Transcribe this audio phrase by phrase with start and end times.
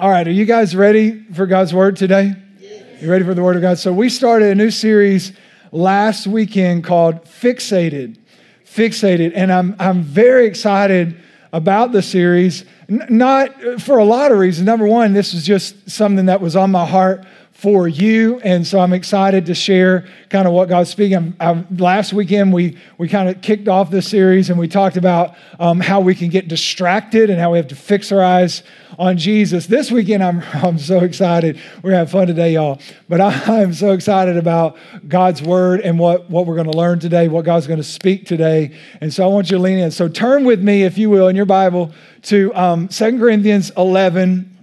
[0.00, 2.32] All right, are you guys ready for God's word today?
[2.58, 3.00] Yes.
[3.00, 3.78] You ready for the word of God?
[3.78, 5.32] So, we started a new series
[5.70, 8.18] last weekend called Fixated.
[8.66, 9.30] Fixated.
[9.36, 11.16] And I'm, I'm very excited
[11.52, 14.66] about the series, N- not for a lot of reasons.
[14.66, 17.24] Number one, this is just something that was on my heart
[17.54, 18.40] for you.
[18.40, 21.34] And so I'm excited to share kind of what God's speaking.
[21.38, 24.96] I, I, last weekend, we, we kind of kicked off this series and we talked
[24.96, 28.64] about um, how we can get distracted and how we have to fix our eyes
[28.98, 29.68] on Jesus.
[29.68, 31.60] This weekend, I'm, I'm so excited.
[31.82, 32.80] We're having fun today, y'all.
[33.08, 34.76] But I, am so excited about
[35.06, 38.26] God's word and what, what we're going to learn today, what God's going to speak
[38.26, 38.76] today.
[39.00, 39.92] And so I want you to lean in.
[39.92, 41.92] So turn with me, if you will, in your Bible
[42.22, 44.53] to um, 2 Corinthians 11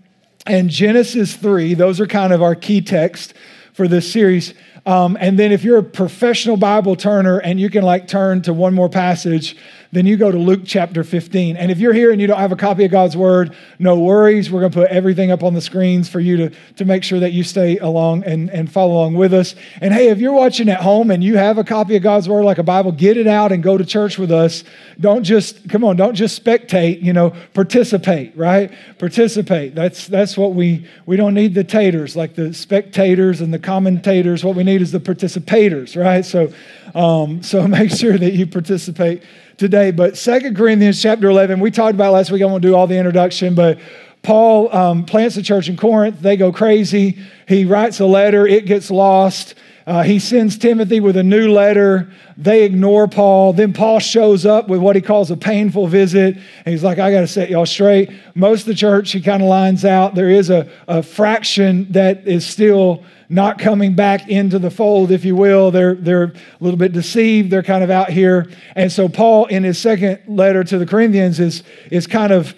[0.45, 1.73] and Genesis 3.
[1.73, 3.33] Those are kind of our key texts
[3.73, 4.53] for this series.
[4.85, 8.53] Um, and then if you're a professional Bible turner and you can like turn to
[8.53, 9.55] one more passage,
[9.91, 11.57] then you go to Luke chapter 15.
[11.57, 14.49] And if you're here and you don't have a copy of God's word, no worries.
[14.49, 17.19] We're going to put everything up on the screens for you to, to make sure
[17.19, 19.53] that you stay along and, and follow along with us.
[19.81, 22.45] And hey, if you're watching at home and you have a copy of God's word
[22.45, 24.63] like a Bible, get it out and go to church with us.
[24.97, 28.71] Don't just, come on, don't just spectate, you know, participate, right?
[28.97, 29.75] Participate.
[29.75, 34.45] That's, that's what we, we don't need the taters, like the spectators and the commentators.
[34.45, 36.23] What we need is the participators, right?
[36.23, 36.53] So,
[36.95, 39.23] um, so make sure that you participate
[39.61, 39.91] today.
[39.91, 42.41] But Second Corinthians chapter 11, we talked about last week.
[42.41, 43.79] I won't do all the introduction, but
[44.23, 46.19] Paul um, plants a church in Corinth.
[46.19, 47.19] They go crazy.
[47.47, 49.53] He writes a letter, it gets lost.
[49.87, 52.09] Uh, he sends Timothy with a new letter.
[52.37, 53.53] They ignore Paul.
[53.53, 56.35] Then Paul shows up with what he calls a painful visit.
[56.35, 58.11] And he's like, I got to set y'all straight.
[58.35, 60.15] Most of the church, he kind of lines out.
[60.15, 65.23] There is a, a fraction that is still not coming back into the fold, if
[65.23, 65.71] you will.
[65.71, 67.49] They're, they're a little bit deceived.
[67.49, 68.51] They're kind of out here.
[68.75, 72.53] And so, Paul, in his second letter to the Corinthians, is, is kind of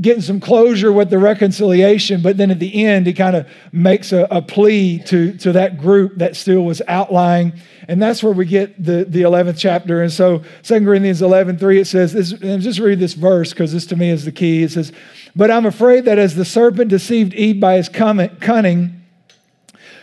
[0.00, 4.12] getting some closure with the reconciliation, but then at the end, he kind of makes
[4.12, 7.52] a, a, plea to, to that group that still was outlying.
[7.88, 10.02] And that's where we get the, the 11th chapter.
[10.02, 13.72] And so 2 Corinthians 11, 3, it says, this, and just read this verse because
[13.72, 14.64] this to me is the key.
[14.64, 14.92] It says,
[15.36, 19.02] But I'm afraid that as the serpent deceived Eve by his cunning,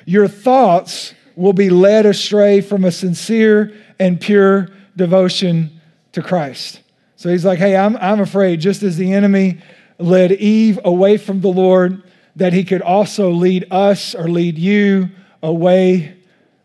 [0.05, 5.81] your thoughts will be led astray from a sincere and pure devotion
[6.13, 6.81] to Christ.
[7.17, 9.59] So he's like, hey, I'm, I'm afraid, just as the enemy
[9.99, 12.03] led Eve away from the Lord,
[12.35, 15.09] that he could also lead us or lead you
[15.43, 16.15] away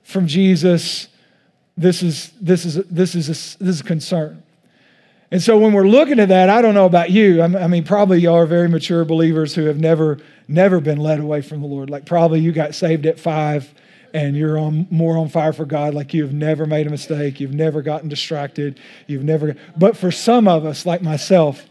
[0.02, 1.08] from Jesus.
[1.76, 4.42] This is, this is, this is, a, this is a concern.
[5.30, 7.40] And so when we're looking at that, I don't know about you.
[7.40, 11.40] I mean, probably y'all are very mature believers who have never never been led away
[11.40, 11.88] from the Lord.
[11.88, 13.72] Like probably you got saved at five
[14.14, 17.54] and you're on more on fire for God, like you've never made a mistake, you've
[17.54, 19.56] never gotten distracted, you've never.
[19.76, 21.66] But for some of us, like myself,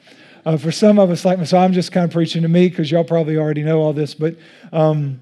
[0.45, 2.91] uh, for some of us, like myself, I'm just kind of preaching to me because
[2.91, 4.35] y'all probably already know all this, but.
[4.71, 5.19] Um,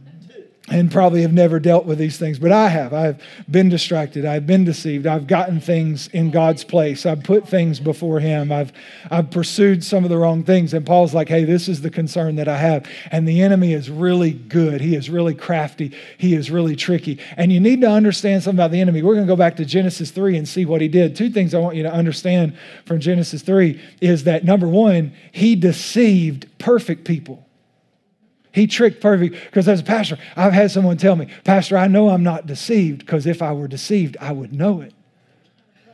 [0.72, 2.94] and probably have never dealt with these things, but I have.
[2.94, 4.26] I've been distracted.
[4.26, 5.08] I've been deceived.
[5.08, 7.06] I've gotten things in God's place.
[7.06, 8.52] I've put things before Him.
[8.52, 8.72] I've,
[9.10, 10.74] I've pursued some of the wrong things.
[10.74, 12.88] And Paul's like, hey, this is the concern that I have.
[13.12, 14.82] And the enemy is really good.
[14.82, 15.96] He is really crafty.
[16.18, 17.20] He is really tricky.
[17.36, 19.02] And you need to understand something about the enemy.
[19.02, 21.16] We're going to go back to Genesis 3 and see what he did.
[21.16, 25.56] Two things I want you to understand from Genesis 3 is that number one, he
[25.56, 27.49] deceived perfect people.
[28.52, 32.10] He tricked perfect because as a pastor, I've had someone tell me, Pastor, I know
[32.10, 34.94] I'm not deceived because if I were deceived, I would know it.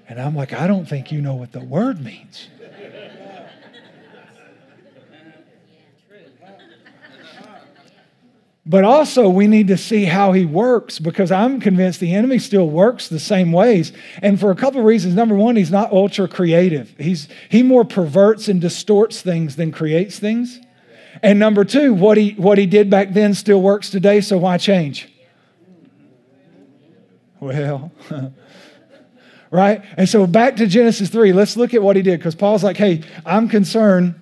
[0.08, 2.48] And I'm like, I don't think you know what the word means.
[8.68, 12.68] But also, we need to see how he works because I'm convinced the enemy still
[12.68, 13.92] works the same ways.
[14.24, 15.14] And for a couple of reasons.
[15.14, 20.18] Number one, he's not ultra creative, he's, he more perverts and distorts things than creates
[20.18, 20.60] things.
[21.22, 24.58] And number two, what he, what he did back then still works today, so why
[24.58, 25.12] change?
[27.40, 27.92] Well,
[29.52, 29.84] right?
[29.98, 32.78] And so back to Genesis 3, let's look at what he did because Paul's like,
[32.78, 34.20] hey, I'm concerned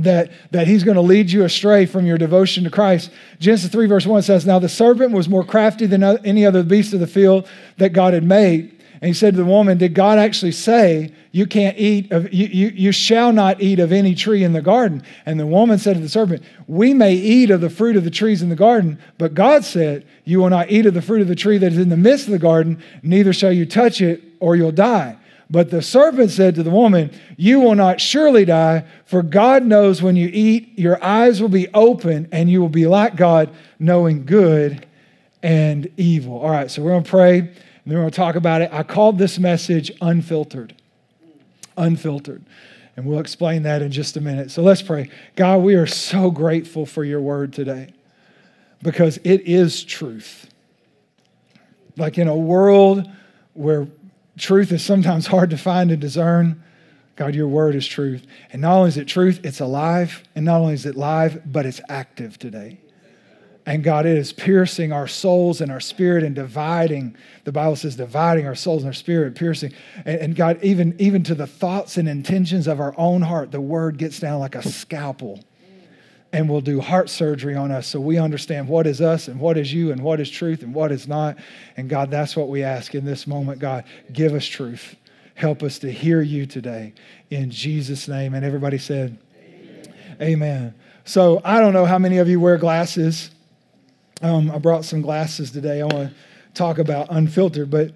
[0.00, 3.10] that, that he's going to lead you astray from your devotion to Christ.
[3.38, 6.94] Genesis 3, verse 1 says, Now the serpent was more crafty than any other beast
[6.94, 7.46] of the field
[7.76, 8.81] that God had made.
[9.02, 12.46] And he said to the woman, Did God actually say, You can't eat of you,
[12.46, 15.02] you, you shall not eat of any tree in the garden?
[15.26, 18.10] And the woman said to the serpent, We may eat of the fruit of the
[18.10, 21.26] trees in the garden, but God said, You will not eat of the fruit of
[21.26, 24.22] the tree that is in the midst of the garden, neither shall you touch it,
[24.38, 25.18] or you'll die.
[25.50, 30.00] But the serpent said to the woman, You will not surely die, for God knows
[30.00, 33.50] when you eat, your eyes will be open, and you will be like God,
[33.80, 34.86] knowing good
[35.42, 36.38] and evil.
[36.38, 37.52] All right, so we're going to pray.
[37.84, 38.70] And then to talk about it.
[38.72, 40.74] I called this message Unfiltered.
[41.76, 42.44] Unfiltered.
[42.96, 44.50] And we'll explain that in just a minute.
[44.50, 45.08] So let's pray.
[45.34, 47.92] God, we are so grateful for your word today
[48.82, 50.48] because it is truth.
[51.96, 53.08] Like in a world
[53.54, 53.88] where
[54.38, 56.62] truth is sometimes hard to find and discern,
[57.16, 58.26] God, your word is truth.
[58.52, 60.22] And not only is it truth, it's alive.
[60.34, 62.78] And not only is it live, but it's active today.
[63.64, 67.16] And God, it is piercing our souls and our spirit and dividing.
[67.44, 69.72] The Bible says dividing our souls and our spirit, piercing.
[70.04, 73.60] And, and, God, even, even to the thoughts and intentions of our own heart, the
[73.60, 75.44] word gets down like a scalpel
[76.32, 79.58] and will do heart surgery on us so we understand what is us and what
[79.58, 81.36] is you and what is truth and what is not.
[81.76, 83.60] And God, that's what we ask in this moment.
[83.60, 84.96] God, give us truth.
[85.34, 86.94] Help us to hear you today
[87.30, 88.34] in Jesus' name.
[88.34, 89.94] And everybody said, Amen.
[90.20, 90.74] Amen.
[91.04, 93.30] So I don't know how many of you wear glasses.
[94.22, 95.80] Um, I brought some glasses today.
[95.82, 96.14] I want to
[96.54, 97.92] talk about unfiltered, but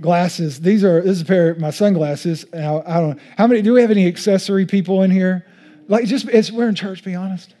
[0.00, 0.60] glasses.
[0.60, 2.44] These are this is a pair of my sunglasses.
[2.52, 3.62] Now, I don't know how many.
[3.62, 5.46] Do we have any accessory people in here?
[5.88, 7.02] Like just it's we're in church.
[7.02, 7.54] Be honest.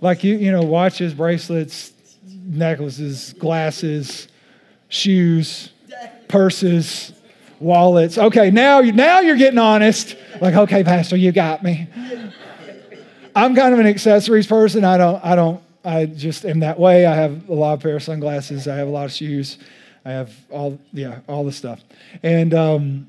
[0.00, 1.92] Like you, you know, watches, bracelets,
[2.24, 4.28] necklaces, glasses,
[4.88, 5.70] shoes,
[6.28, 7.12] purses,
[7.60, 8.18] wallets.
[8.18, 10.16] Okay, now you now you're getting honest.
[10.40, 11.88] Like, okay, Pastor, you got me.
[13.36, 14.84] I'm kind of an accessories person.
[14.84, 17.06] I don't I don't I just am that way.
[17.06, 18.68] I have a lot of pair of sunglasses.
[18.68, 19.58] I have a lot of shoes.
[20.04, 21.80] I have all, yeah, all the stuff.
[22.22, 23.08] And um,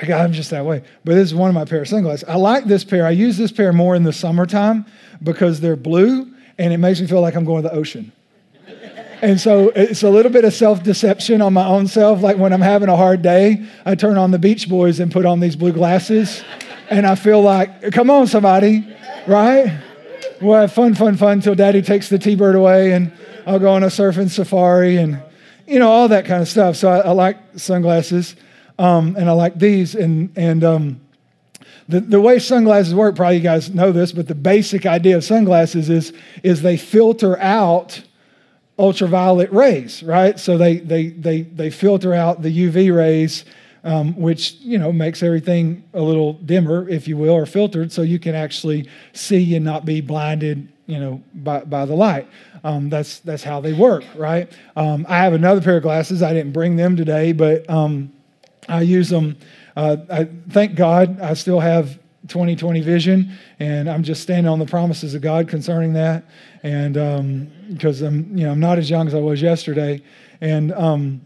[0.00, 0.82] I'm just that way.
[1.04, 2.28] But this is one of my pair of sunglasses.
[2.28, 3.06] I like this pair.
[3.06, 4.86] I use this pair more in the summertime
[5.22, 8.12] because they're blue and it makes me feel like I'm going to the ocean.
[9.22, 12.20] And so it's a little bit of self deception on my own self.
[12.20, 15.24] Like when I'm having a hard day, I turn on the Beach Boys and put
[15.24, 16.42] on these blue glasses.
[16.90, 18.86] And I feel like, come on, somebody,
[19.26, 19.80] right?
[20.40, 23.12] We'll have fun, fun, fun until daddy takes the T Bird away and
[23.46, 25.22] I'll go on a surfing safari and,
[25.66, 26.76] you know, all that kind of stuff.
[26.76, 28.36] So I, I like sunglasses
[28.78, 29.94] um, and I like these.
[29.94, 31.00] And, and um,
[31.88, 35.24] the, the way sunglasses work, probably you guys know this, but the basic idea of
[35.24, 38.02] sunglasses is, is they filter out
[38.78, 40.38] ultraviolet rays, right?
[40.40, 43.44] So they, they, they, they filter out the UV rays
[43.84, 48.02] um, which you know makes everything a little dimmer, if you will, or filtered, so
[48.02, 52.26] you can actually see and not be blinded, you know, by, by the light.
[52.64, 54.50] Um, that's that's how they work, right?
[54.74, 56.22] Um, I have another pair of glasses.
[56.22, 58.10] I didn't bring them today, but um,
[58.68, 59.36] I use them.
[59.76, 61.98] Uh, I thank God I still have
[62.28, 66.24] 2020 vision, and I'm just standing on the promises of God concerning that,
[66.62, 66.94] and
[67.68, 70.02] because um, I'm you know I'm not as young as I was yesterday,
[70.40, 71.20] and um,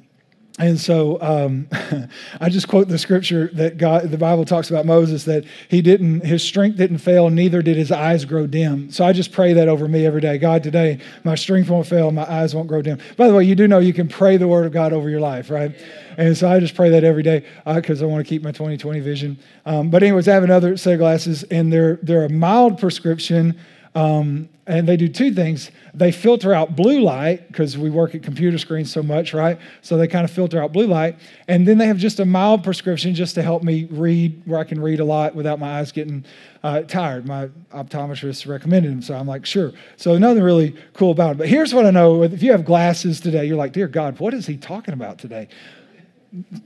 [0.59, 1.69] and so um,
[2.41, 6.25] I just quote the scripture that God, the Bible talks about Moses that he didn't,
[6.25, 8.91] his strength didn't fail, neither did his eyes grow dim.
[8.91, 10.37] So I just pray that over me every day.
[10.39, 12.99] God, today my strength won't fail, my eyes won't grow dim.
[13.17, 15.21] By the way, you do know you can pray the word of God over your
[15.21, 15.75] life, right?
[16.17, 18.51] And so I just pray that every day because uh, I want to keep my
[18.51, 19.39] 2020 vision.
[19.65, 23.57] Um, but anyways, I have another set of glasses, and they're they're a mild prescription
[23.99, 25.73] um, and they do two things.
[25.93, 29.59] They filter out blue light because we work at computer screens so much, right?
[29.83, 31.17] So they kind of filter out blue light.
[31.49, 34.63] And then they have just a mild prescription just to help me read, where I
[34.63, 36.25] can read a lot without my eyes getting
[36.63, 37.27] uh, tired.
[37.27, 39.73] My optometrist recommended them, so I'm like, sure.
[39.97, 41.39] So nothing really cool about it.
[41.39, 44.33] But here's what I know: if you have glasses today, you're like, dear God, what
[44.33, 45.49] is he talking about today?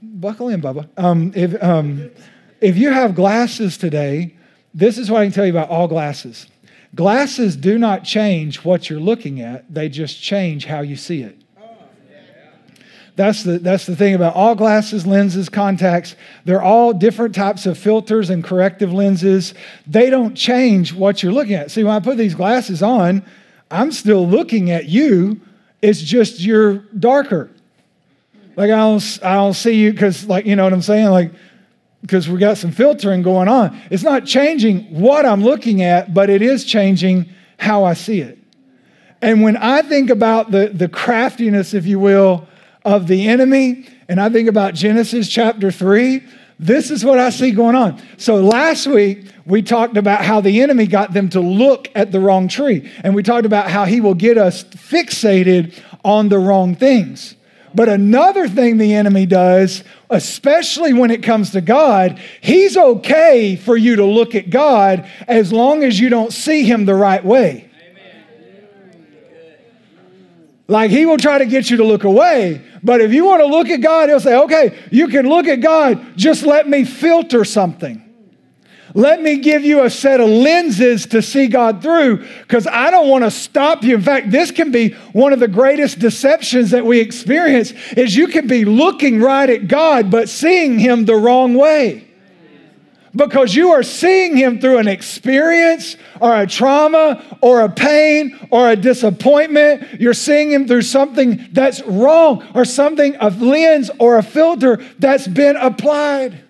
[0.03, 0.87] Buckle in, Bubba.
[0.99, 2.11] Um, if um,
[2.61, 4.35] if you have glasses today,
[4.75, 6.47] this is what I can tell you about all glasses
[6.95, 11.39] Glasses do not change what you're looking at, they just change how you see it.
[13.15, 16.17] That's the, that's the thing about all glasses, lenses, contacts.
[16.47, 19.53] They're all different types of filters and corrective lenses.
[19.87, 21.71] They don't change what you're looking at.
[21.71, 23.23] See, when I put these glasses on,
[23.71, 25.41] I'm still looking at you.
[25.83, 27.51] It's just you're darker.
[28.57, 31.09] Like I don't, I don't see you because, like, you know what I'm saying?
[31.09, 31.33] Like,
[32.03, 33.81] because we got some filtering going on.
[33.91, 37.29] It's not changing what I'm looking at, but it is changing
[37.59, 38.39] how I see it.
[39.23, 42.49] And when I think about the, the craftiness, if you will,
[42.85, 46.23] of the enemy, and I think about Genesis chapter 3,
[46.59, 48.03] this is what I see going on.
[48.19, 52.21] So last week, we talked about how the enemy got them to look at the
[52.21, 52.91] wrong tree.
[53.03, 57.37] And we talked about how he will get us fixated on the wrong things.
[57.75, 63.77] But another thing the enemy does, especially when it comes to God, he's okay for
[63.77, 67.71] you to look at God as long as you don't see him the right way.
[70.69, 73.47] Like he will try to get you to look away, but if you want to
[73.47, 77.45] look at God, he'll say, okay, you can look at God, just let me filter
[77.45, 78.02] something.
[78.95, 83.09] Let me give you a set of lenses to see God through because I don't
[83.09, 83.95] want to stop you.
[83.95, 88.29] In fact, this can be one of the greatest deceptions that we experience is you
[88.29, 92.09] can be looking right at God but seeing him the wrong way.
[93.15, 98.71] because you are seeing him through an experience or a trauma or a pain or
[98.71, 100.01] a disappointment.
[100.01, 105.29] You're seeing him through something that's wrong or something, a lens or a filter that's
[105.29, 106.43] been applied.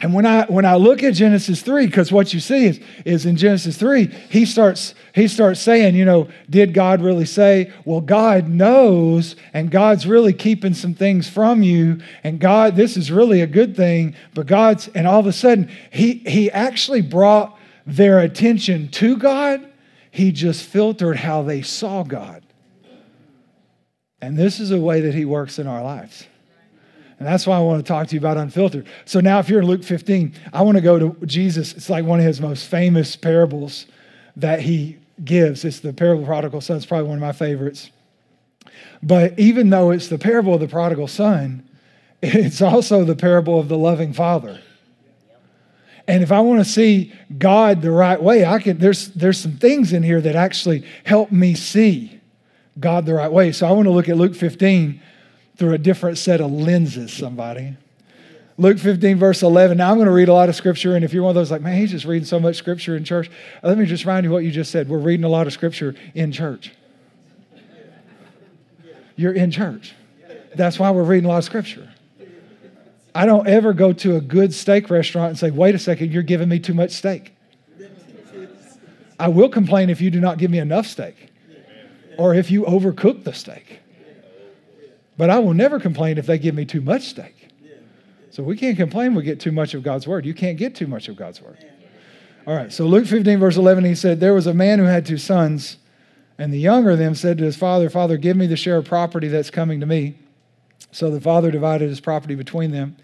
[0.00, 3.26] And when I when I look at Genesis 3, because what you see is, is
[3.26, 7.72] in Genesis 3, he starts he starts saying, you know, did God really say?
[7.84, 13.10] Well, God knows, and God's really keeping some things from you, and God, this is
[13.10, 17.58] really a good thing, but God's, and all of a sudden, he he actually brought
[17.84, 19.68] their attention to God.
[20.12, 22.44] He just filtered how they saw God.
[24.20, 26.26] And this is a way that he works in our lives.
[27.18, 28.86] And that's why I want to talk to you about unfiltered.
[29.04, 31.74] So now, if you're in Luke 15, I want to go to Jesus.
[31.74, 33.86] It's like one of his most famous parables
[34.36, 35.64] that he gives.
[35.64, 36.76] It's the parable of the prodigal son.
[36.76, 37.90] It's probably one of my favorites.
[39.02, 41.68] But even though it's the parable of the prodigal son,
[42.22, 44.60] it's also the parable of the loving father.
[46.06, 49.58] And if I want to see God the right way, I can there's there's some
[49.58, 52.18] things in here that actually help me see
[52.80, 53.52] God the right way.
[53.52, 55.02] So I want to look at Luke 15
[55.58, 57.76] through a different set of lenses, somebody.
[58.56, 59.76] Luke 15, verse 11.
[59.76, 61.50] Now, I'm going to read a lot of scripture, and if you're one of those
[61.50, 63.30] like, man, he's just reading so much scripture in church,
[63.62, 64.88] let me just remind you what you just said.
[64.88, 66.72] We're reading a lot of scripture in church.
[69.16, 69.94] You're in church.
[70.54, 71.92] That's why we're reading a lot of scripture.
[73.14, 76.22] I don't ever go to a good steak restaurant and say, wait a second, you're
[76.22, 77.32] giving me too much steak.
[79.18, 81.30] I will complain if you do not give me enough steak
[82.16, 83.80] or if you overcook the steak.
[85.18, 87.48] But I will never complain if they give me too much steak.
[88.30, 90.24] So we can't complain we get too much of God's word.
[90.24, 91.58] You can't get too much of God's word.
[92.46, 95.04] All right, so Luke 15, verse 11, he said, There was a man who had
[95.04, 95.76] two sons,
[96.38, 98.86] and the younger of them said to his father, Father, give me the share of
[98.86, 100.14] property that's coming to me.
[100.92, 102.96] So the father divided his property between them.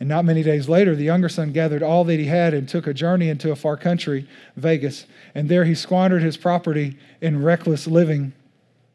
[0.00, 2.86] And not many days later, the younger son gathered all that he had and took
[2.86, 5.06] a journey into a far country, Vegas.
[5.34, 8.32] And there he squandered his property in reckless living.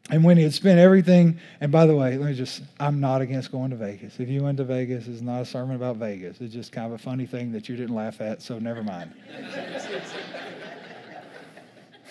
[0.08, 3.22] And when he had spent everything, and by the way, let me just, I'm not
[3.22, 4.20] against going to Vegas.
[4.20, 6.40] If you went to Vegas, it's not a sermon about Vegas.
[6.40, 9.12] It's just kind of a funny thing that you didn't laugh at, so never mind.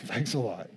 [0.06, 0.70] Thanks a lot.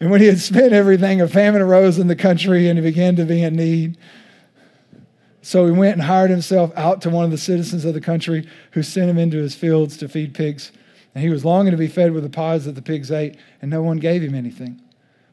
[0.00, 3.16] And when he had spent everything, a famine arose in the country and he began
[3.16, 3.98] to be in need.
[5.42, 8.48] So he went and hired himself out to one of the citizens of the country
[8.72, 10.72] who sent him into his fields to feed pigs.
[11.14, 13.70] And he was longing to be fed with the pods that the pigs ate, and
[13.70, 14.80] no one gave him anything.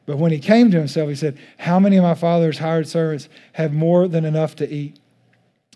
[0.06, 3.28] But when he came to himself, he said, How many of my father's hired servants
[3.52, 4.98] have more than enough to eat?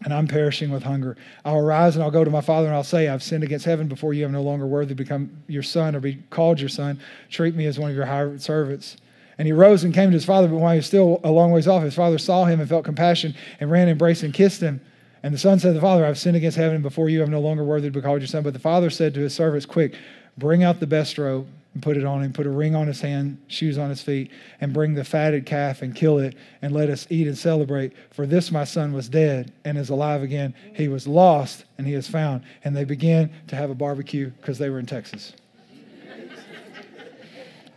[0.04, 1.16] And I'm perishing with hunger.
[1.44, 3.88] I'll arise and I'll go to my father and I'll say, I've sinned against heaven
[3.88, 4.24] before you.
[4.24, 6.98] I'm no longer worthy to become your son or be called your son.
[7.30, 8.96] Treat me as one of your hired servants.
[9.38, 11.52] And he rose and came to his father, but while he was still a long
[11.52, 14.60] ways off, his father saw him and felt compassion and ran, and embraced, and kissed
[14.60, 14.80] him.
[15.22, 17.22] And the son said to the father, I've sinned against heaven before you.
[17.22, 18.42] I'm no longer worthy to be called your son.
[18.42, 19.94] But the father said to his servants, Quick,
[20.36, 23.00] bring out the best robe and put it on him, put a ring on his
[23.00, 26.90] hand, shoes on his feet, and bring the fatted calf and kill it, and let
[26.90, 27.92] us eat and celebrate.
[28.10, 30.54] For this my son was dead and is alive again.
[30.74, 32.42] He was lost and he is found.
[32.64, 35.34] And they began to have a barbecue because they were in Texas.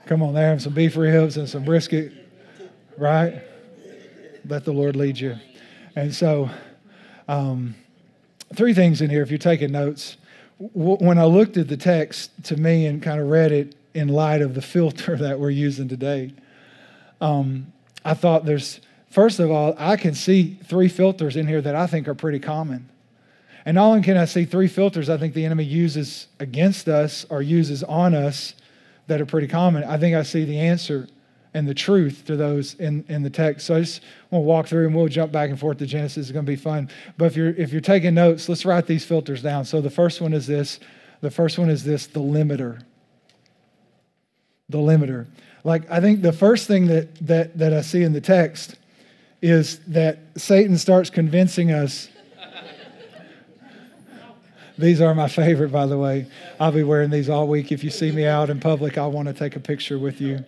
[0.06, 2.12] Come on, they're having some beef ribs and some brisket,
[2.98, 3.42] right?
[4.48, 5.36] Let the Lord lead you.
[5.96, 6.50] And so,
[7.28, 7.76] um,
[8.54, 10.18] three things in here if you're taking notes.
[10.58, 14.42] When I looked at the text to me and kind of read it in light
[14.42, 16.34] of the filter that we're using today,
[17.22, 17.72] um,
[18.04, 21.88] I thought there's, first of all, I can see three filters in here that I
[21.88, 22.90] think are pretty common.
[23.66, 27.26] And not only can I see three filters I think the enemy uses against us
[27.30, 28.54] or uses on us
[29.08, 31.08] that are pretty common, I think I see the answer
[31.56, 33.66] and the truth to those in, in the text.
[33.66, 36.28] So I just want to walk through and we'll jump back and forth to Genesis.
[36.28, 36.90] It's going to be fun.
[37.18, 39.64] But if you're if you're taking notes, let's write these filters down.
[39.64, 40.82] So the first one is this.
[41.22, 42.82] The first one is this, the limiter.
[44.68, 45.28] The limiter.
[45.64, 48.76] Like I think the first thing that that that I see in the text
[49.42, 52.10] is that Satan starts convincing us.
[54.78, 56.28] These are my favorite, by the way.
[56.60, 57.72] I'll be wearing these all week.
[57.72, 60.44] If you see me out in public, I want to take a picture with you.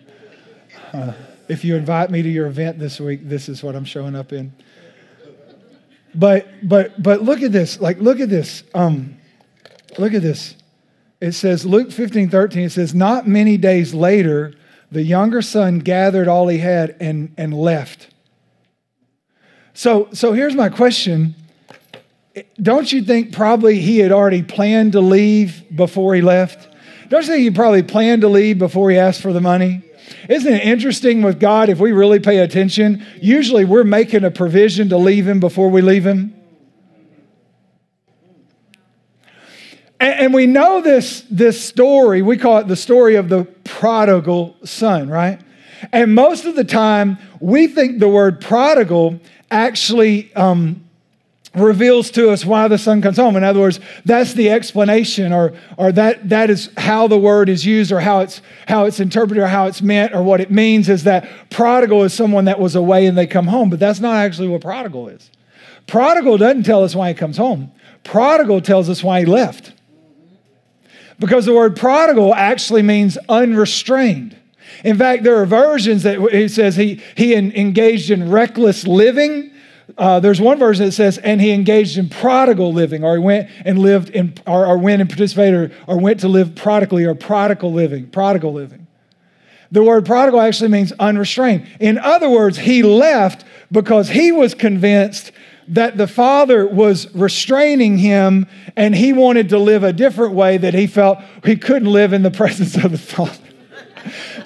[0.92, 1.12] Uh,
[1.48, 4.32] if you invite me to your event this week, this is what I'm showing up
[4.32, 4.52] in.
[6.14, 7.80] But but but look at this.
[7.80, 8.62] Like look at this.
[8.74, 9.16] Um,
[9.98, 10.54] look at this.
[11.20, 14.54] It says Luke 15, 13, it says, Not many days later,
[14.92, 18.08] the younger son gathered all he had and, and left.
[19.74, 21.34] So so here's my question.
[22.60, 26.68] Don't you think probably he had already planned to leave before he left?
[27.08, 29.82] Don't you think he probably planned to leave before he asked for the money?
[30.28, 33.04] Isn't it interesting with God if we really pay attention?
[33.20, 36.34] Usually we're making a provision to leave Him before we leave Him.
[40.00, 44.56] And, and we know this, this story, we call it the story of the prodigal
[44.64, 45.40] son, right?
[45.92, 50.87] And most of the time, we think the word prodigal actually um,
[51.60, 53.36] reveals to us why the son comes home.
[53.36, 57.64] In other words, that's the explanation, or, or that, that is how the word is
[57.64, 60.88] used, or how it's, how it's interpreted, or how it's meant, or what it means
[60.88, 63.70] is that prodigal is someone that was away and they come home.
[63.70, 65.30] But that's not actually what prodigal is.
[65.86, 67.72] Prodigal doesn't tell us why he comes home,
[68.04, 69.72] prodigal tells us why he left.
[71.18, 74.36] Because the word prodigal actually means unrestrained.
[74.84, 79.47] In fact, there are versions that it says he, he engaged in reckless living.
[79.98, 83.50] Uh, there's one version that says, and he engaged in prodigal living, or he went
[83.64, 87.14] and lived in, or, or went and participated, or, or went to live prodigally, or
[87.14, 88.86] prodigal living, prodigal living.
[89.72, 91.68] The word prodigal actually means unrestrained.
[91.80, 95.32] In other words, he left because he was convinced
[95.66, 100.72] that the father was restraining him and he wanted to live a different way that
[100.72, 103.38] he felt he couldn't live in the presence of the father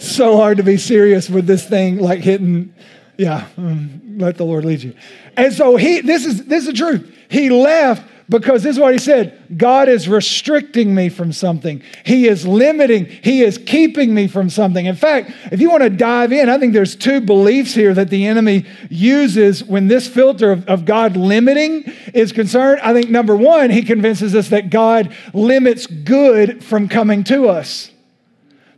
[0.02, 2.74] so hard to be serious with this thing, like hitting,
[3.16, 4.94] yeah, um, let the Lord lead you.
[5.36, 7.14] And so he, this is this is the truth.
[7.28, 11.82] He left because this is what he said God is restricting me from something.
[12.04, 14.86] He is limiting, He is keeping me from something.
[14.86, 18.10] In fact, if you want to dive in, I think there's two beliefs here that
[18.10, 22.80] the enemy uses when this filter of, of God limiting is concerned.
[22.80, 27.91] I think number one, he convinces us that God limits good from coming to us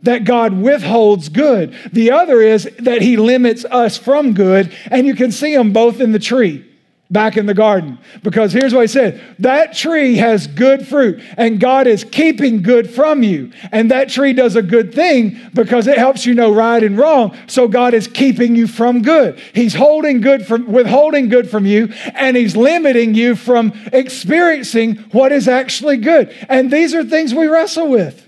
[0.05, 1.75] that God withholds good.
[1.91, 5.99] The other is that he limits us from good, and you can see them both
[5.99, 6.65] in the tree
[7.11, 7.99] back in the garden.
[8.23, 12.89] Because here's what he said that tree has good fruit, and God is keeping good
[12.89, 13.51] from you.
[13.71, 17.37] And that tree does a good thing because it helps you know right and wrong.
[17.47, 19.39] So God is keeping you from good.
[19.53, 25.31] He's holding good from withholding good from you, and he's limiting you from experiencing what
[25.31, 26.33] is actually good.
[26.49, 28.24] And these are things we wrestle with.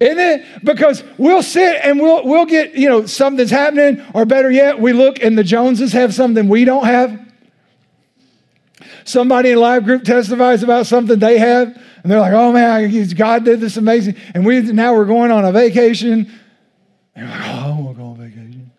[0.00, 0.64] Isn't it?
[0.64, 4.92] Because we'll sit and we'll, we'll get, you know, something's happening, or better yet, we
[4.92, 7.26] look and the Joneses have something we don't have.
[9.04, 11.68] Somebody in live group testifies about something they have,
[12.02, 14.16] and they're like, oh man, God did this amazing.
[14.34, 16.30] And we now we're going on a vacation.
[17.16, 18.70] And like, oh, we'll go on vacation.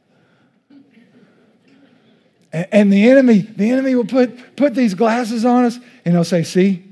[2.54, 6.24] And, and the enemy, the enemy will put, put these glasses on us, and he'll
[6.24, 6.86] say, see,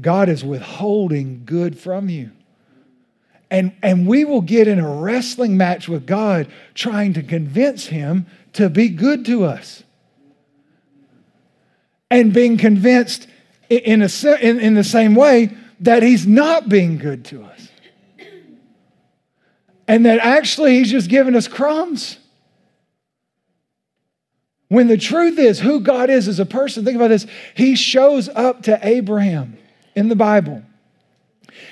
[0.00, 2.30] God is withholding good from you.
[3.50, 8.26] And, and we will get in a wrestling match with God trying to convince Him
[8.54, 9.82] to be good to us.
[12.10, 13.26] And being convinced
[13.68, 14.08] in, a,
[14.40, 17.68] in, in the same way that He's not being good to us.
[19.86, 22.18] And that actually He's just giving us crumbs.
[24.68, 27.26] When the truth is who God is as a person, think about this.
[27.54, 29.58] He shows up to Abraham
[29.94, 30.64] in the Bible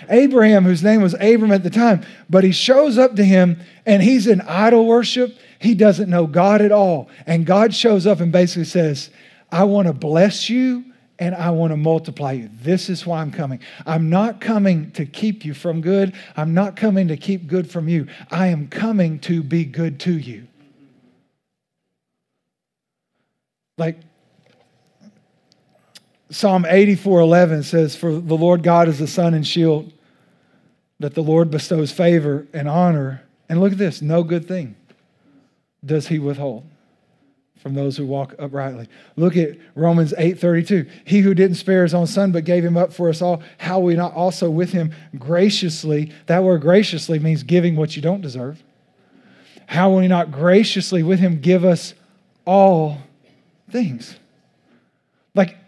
[0.08, 4.02] Abraham, whose name was Abram at the time, but he shows up to him and
[4.02, 5.36] he's in idol worship.
[5.58, 7.08] He doesn't know God at all.
[7.26, 9.10] And God shows up and basically says,
[9.50, 10.84] I want to bless you
[11.18, 12.50] and I want to multiply you.
[12.62, 13.60] This is why I'm coming.
[13.86, 16.14] I'm not coming to keep you from good.
[16.36, 18.08] I'm not coming to keep good from you.
[18.30, 20.48] I am coming to be good to you.
[23.78, 24.00] Like
[26.32, 29.92] Psalm 84 11 says, For the Lord God is the sun and shield,
[30.98, 33.22] that the Lord bestows favor and honor.
[33.48, 34.74] And look at this no good thing
[35.84, 36.64] does he withhold
[37.58, 38.88] from those who walk uprightly.
[39.14, 40.88] Look at Romans 8:32.
[41.04, 43.78] He who didn't spare his own son but gave him up for us all, how
[43.78, 46.12] will we not also with him graciously?
[46.26, 48.62] That word graciously means giving what you don't deserve.
[49.66, 51.94] How will we not graciously with him give us
[52.46, 52.98] all
[53.70, 54.16] things?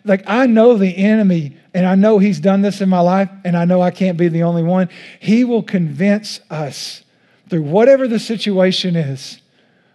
[0.05, 3.57] Like, I know the enemy, and I know he's done this in my life, and
[3.57, 4.91] I know I can't be the only one.
[5.19, 7.03] He will convince us
[7.49, 9.41] through whatever the situation is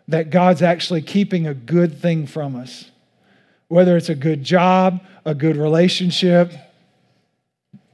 [0.07, 2.89] that God's actually keeping a good thing from us.
[3.67, 6.51] Whether it's a good job, a good relationship,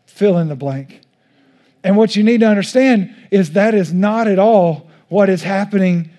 [0.06, 1.02] fill in the blank.
[1.84, 6.10] And what you need to understand is that is not at all what is happening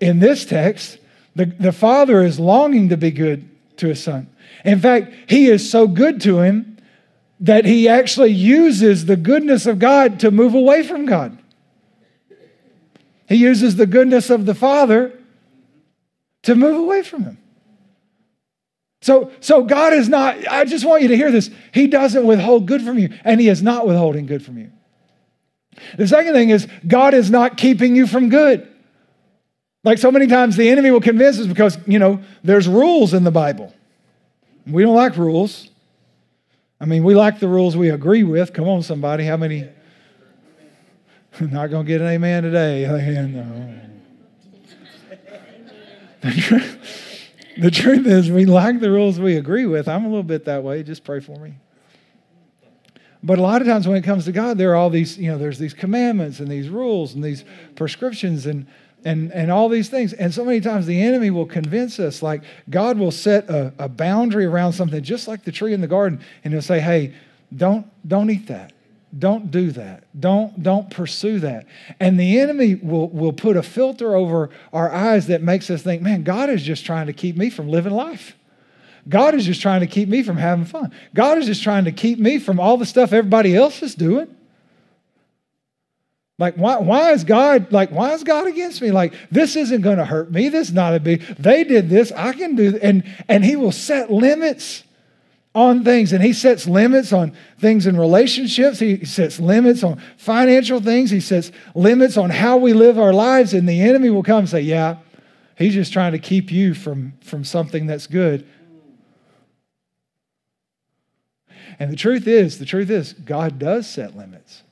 [0.00, 0.98] in this text.
[1.34, 4.28] The, the father is longing to be good to his son.
[4.64, 6.78] In fact, he is so good to him
[7.40, 11.36] that he actually uses the goodness of God to move away from God.
[13.28, 15.18] He uses the goodness of the Father
[16.44, 17.38] to move away from him.
[19.02, 21.50] So, so God is not, I just want you to hear this.
[21.72, 24.72] He doesn't withhold good from you, and He is not withholding good from you.
[25.96, 28.66] The second thing is, God is not keeping you from good.
[29.86, 33.24] Like so many times, the enemy will convince us because, you know, there's rules in
[33.24, 33.72] the Bible.
[34.66, 35.70] We don't like rules.
[36.78, 38.52] I mean, we like the rules we agree with.
[38.52, 39.24] Come on, somebody.
[39.24, 39.68] How many
[41.40, 43.82] Not going to get an amen today.
[46.22, 49.86] The, truth, the truth is, we like the rules we agree with.
[49.86, 50.82] I'm a little bit that way.
[50.82, 51.54] Just pray for me.
[53.22, 55.30] But a lot of times when it comes to God, there are all these, you
[55.30, 57.44] know, there's these commandments and these rules and these
[57.76, 58.66] prescriptions and
[59.06, 60.12] and and all these things.
[60.12, 63.88] And so many times the enemy will convince us, like God will set a, a
[63.88, 67.14] boundary around something, just like the tree in the garden, and he'll say, Hey,
[67.54, 68.72] don't don't eat that.
[69.16, 70.04] Don't do that.
[70.18, 71.66] Don't don't pursue that.
[72.00, 76.02] And the enemy will will put a filter over our eyes that makes us think,
[76.02, 78.36] man, God is just trying to keep me from living life.
[79.08, 80.92] God is just trying to keep me from having fun.
[81.14, 84.35] God is just trying to keep me from all the stuff everybody else is doing.
[86.38, 88.90] Like, why, why is God, like, why is God against me?
[88.90, 90.50] Like, this isn't going to hurt me.
[90.50, 93.72] This is not a big, they did this, I can do, and, and he will
[93.72, 94.84] set limits
[95.54, 96.12] on things.
[96.12, 98.78] And he sets limits on things in relationships.
[98.78, 101.10] He sets limits on financial things.
[101.10, 103.54] He sets limits on how we live our lives.
[103.54, 104.98] And the enemy will come and say, yeah,
[105.56, 108.46] he's just trying to keep you from, from something that's good.
[111.78, 114.62] And the truth is, the truth is, God does set limits.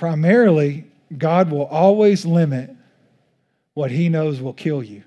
[0.00, 0.86] Primarily,
[1.18, 2.74] God will always limit
[3.74, 5.02] what he knows will kill you.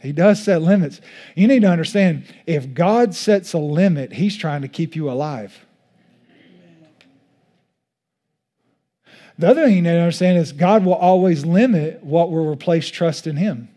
[0.00, 1.00] He does set limits.
[1.34, 5.66] You need to understand if God sets a limit, he's trying to keep you alive.
[9.36, 12.88] The other thing you need to understand is God will always limit what will replace
[12.90, 13.68] trust in him.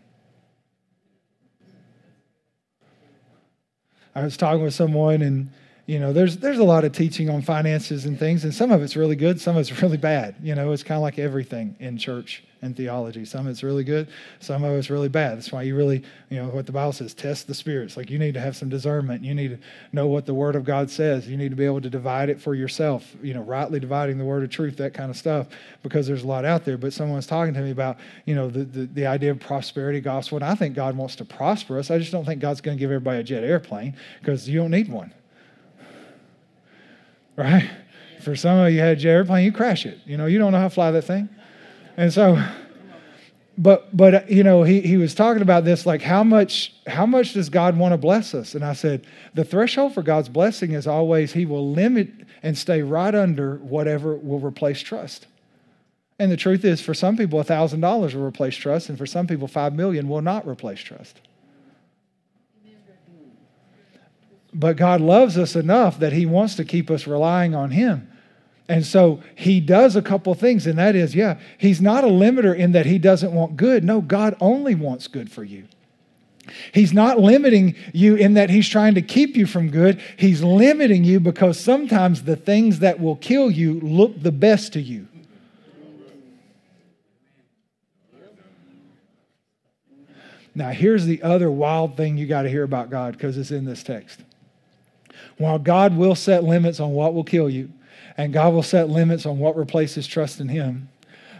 [4.14, 5.50] I was talking with someone, and
[5.90, 8.80] you know, there's there's a lot of teaching on finances and things, and some of
[8.80, 10.36] it's really good, some of it's really bad.
[10.40, 13.24] You know, it's kind of like everything in church and theology.
[13.24, 14.06] Some of it's really good,
[14.38, 15.38] some of it's really bad.
[15.38, 17.96] That's why you really, you know, what the Bible says, test the spirits.
[17.96, 19.24] Like you need to have some discernment.
[19.24, 19.58] You need to
[19.92, 21.26] know what the Word of God says.
[21.26, 23.16] You need to be able to divide it for yourself.
[23.20, 25.48] You know, rightly dividing the word of truth, that kind of stuff,
[25.82, 26.78] because there's a lot out there.
[26.78, 30.00] But someone was talking to me about, you know, the the, the idea of prosperity
[30.00, 31.90] gospel, and I think God wants to prosper us.
[31.90, 34.70] I just don't think God's going to give everybody a jet airplane because you don't
[34.70, 35.12] need one
[37.36, 37.70] right?
[38.22, 39.98] For some of you had jet airplane, you crash it.
[40.04, 41.28] You know, you don't know how to fly that thing.
[41.96, 42.42] And so,
[43.56, 47.06] but but uh, you know, he he was talking about this like how much how
[47.06, 48.54] much does God want to bless us?
[48.54, 52.10] And I said the threshold for God's blessing is always He will limit
[52.42, 55.26] and stay right under whatever will replace trust.
[56.18, 59.26] And the truth is, for some people, thousand dollars will replace trust, and for some
[59.26, 61.18] people, 5 million will not replace trust.
[64.52, 68.10] But God loves us enough that He wants to keep us relying on Him.
[68.70, 72.56] And so he does a couple things, and that is, yeah, he's not a limiter
[72.56, 73.82] in that he doesn't want good.
[73.82, 75.64] No, God only wants good for you.
[76.72, 80.00] He's not limiting you in that he's trying to keep you from good.
[80.16, 84.80] He's limiting you because sometimes the things that will kill you look the best to
[84.80, 85.08] you.
[90.54, 93.64] Now, here's the other wild thing you got to hear about God because it's in
[93.64, 94.20] this text.
[95.40, 97.70] While God will set limits on what will kill you,
[98.18, 100.90] and God will set limits on what replaces trust in Him,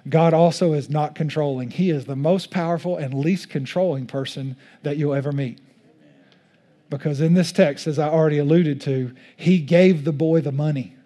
[0.09, 1.71] God also is not controlling.
[1.71, 5.61] He is the most powerful and least controlling person that you'll ever meet.
[6.89, 10.97] Because in this text, as I already alluded to, He gave the boy the money.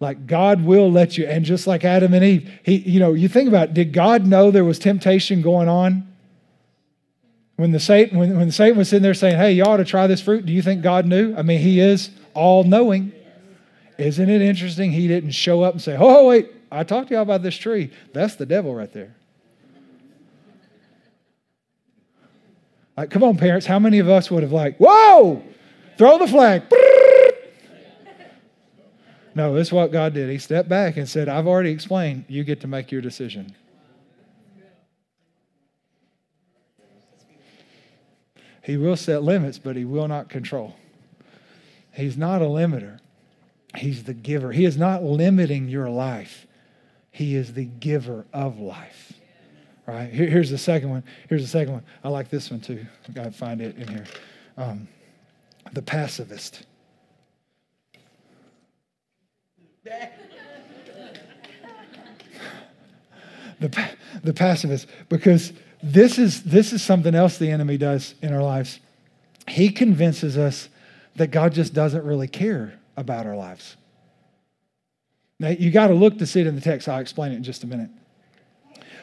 [0.00, 3.28] Like God will let you, and just like Adam and Eve, he, you know, you
[3.28, 6.07] think about it, did God know there was temptation going on?
[7.58, 10.06] When the Satan, when, when Satan was sitting there saying, Hey, you ought to try
[10.06, 11.34] this fruit, do you think God knew?
[11.36, 13.10] I mean, he is all knowing.
[13.98, 14.92] Isn't it interesting?
[14.92, 17.90] He didn't show up and say, Oh, wait, I talked to y'all about this tree.
[18.12, 19.16] That's the devil right there.
[22.96, 25.42] Like, come on, parents, how many of us would have like, whoa,
[25.98, 26.62] throw the flag?
[29.34, 30.28] No, this is what God did.
[30.28, 32.24] He stepped back and said, I've already explained.
[32.26, 33.54] You get to make your decision.
[38.68, 40.76] He will set limits, but he will not control.
[41.90, 42.98] He's not a limiter,
[43.74, 44.52] he's the giver.
[44.52, 46.46] He is not limiting your life,
[47.10, 49.14] he is the giver of life.
[49.86, 50.12] Right?
[50.12, 51.02] Here, here's the second one.
[51.30, 51.82] Here's the second one.
[52.04, 52.84] I like this one too.
[53.08, 54.04] I gotta find it in here.
[54.58, 54.86] Um,
[55.72, 56.66] the pacifist.
[63.60, 63.90] the,
[64.22, 68.80] the pacifist, because this is, this is something else the enemy does in our lives.
[69.46, 70.68] He convinces us
[71.16, 73.76] that God just doesn't really care about our lives.
[75.40, 76.88] Now, you got to look to see it in the text.
[76.88, 77.90] I'll explain it in just a minute.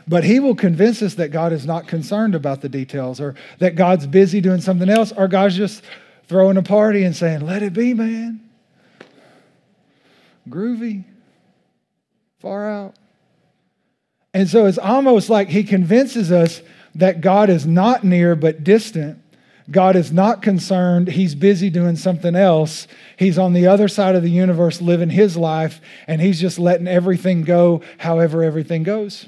[0.07, 3.75] But he will convince us that God is not concerned about the details or that
[3.75, 5.81] God's busy doing something else or God's just
[6.27, 8.41] throwing a party and saying, Let it be, man.
[10.47, 11.05] Groovy,
[12.39, 12.95] far out.
[14.35, 16.61] And so it's almost like he convinces us
[16.93, 19.17] that God is not near but distant.
[19.71, 21.07] God is not concerned.
[21.07, 22.85] He's busy doing something else.
[23.15, 26.85] He's on the other side of the universe living his life, and he's just letting
[26.85, 29.25] everything go however everything goes.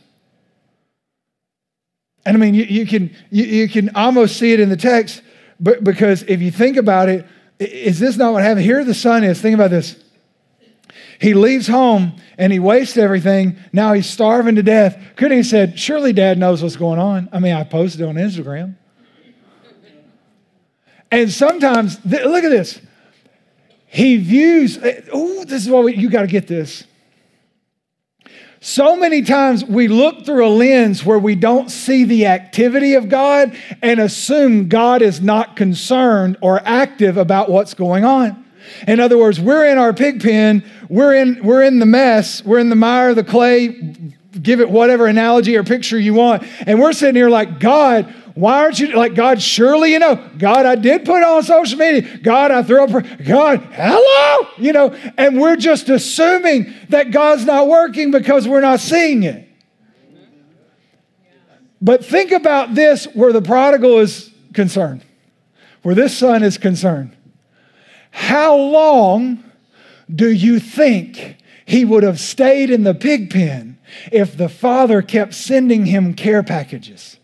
[2.26, 5.22] And I mean, you, you can, you, you, can almost see it in the text,
[5.58, 7.26] but because if you think about it,
[7.60, 8.66] is this not what happened?
[8.66, 9.40] Here the son is.
[9.40, 9.96] Think about this.
[11.20, 13.58] He leaves home and he wastes everything.
[13.74, 15.02] Now he's starving to death.
[15.16, 17.30] Couldn't he said, Surely dad knows what's going on?
[17.32, 18.76] I mean, I posted on Instagram.
[21.12, 22.82] And sometimes, th- look at this.
[23.86, 24.78] He views,
[25.14, 26.84] oh, this is what you got to get this.
[28.60, 33.08] So many times we look through a lens where we don't see the activity of
[33.08, 38.47] God and assume God is not concerned or active about what's going on.
[38.88, 42.60] In other words, we're in our pig pen, we're in, we're in the mess, we're
[42.60, 43.70] in the mire, the clay,
[44.42, 46.44] give it whatever analogy or picture you want.
[46.66, 49.42] And we're sitting here like, God, why aren't you like God?
[49.42, 52.18] Surely you know, God, I did put on social media.
[52.20, 52.92] God, I threw up.
[53.26, 58.80] God, hello, you know, and we're just assuming that God's not working because we're not
[58.80, 59.50] seeing it.
[61.82, 65.04] But think about this where the prodigal is concerned,
[65.82, 67.17] where this son is concerned.
[68.18, 69.44] How long
[70.14, 73.78] do you think he would have stayed in the pig pen
[74.12, 77.18] if the father kept sending him care packages?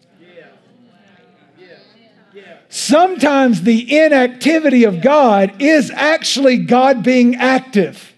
[2.69, 8.13] Sometimes the inactivity of God is actually God being active.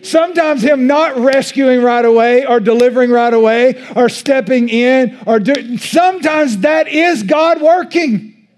[0.00, 5.78] Sometimes Him not rescuing right away or delivering right away or stepping in or doing,
[5.78, 8.48] sometimes that is God working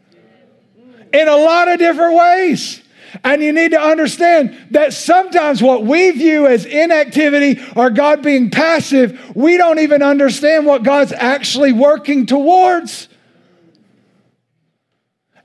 [1.13, 2.83] in a lot of different ways.
[3.25, 8.51] And you need to understand that sometimes what we view as inactivity or God being
[8.51, 13.09] passive, we don't even understand what God's actually working towards.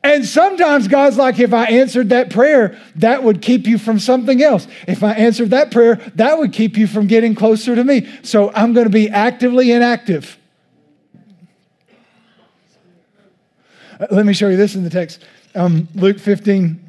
[0.03, 4.43] And sometimes God's like, if I answered that prayer, that would keep you from something
[4.43, 4.67] else.
[4.85, 8.09] If I answered that prayer, that would keep you from getting closer to me.
[8.21, 10.37] So I'm going to be actively inactive.
[13.97, 15.23] Uh, let me show you this in the text.
[15.55, 16.82] Um, Luke 15,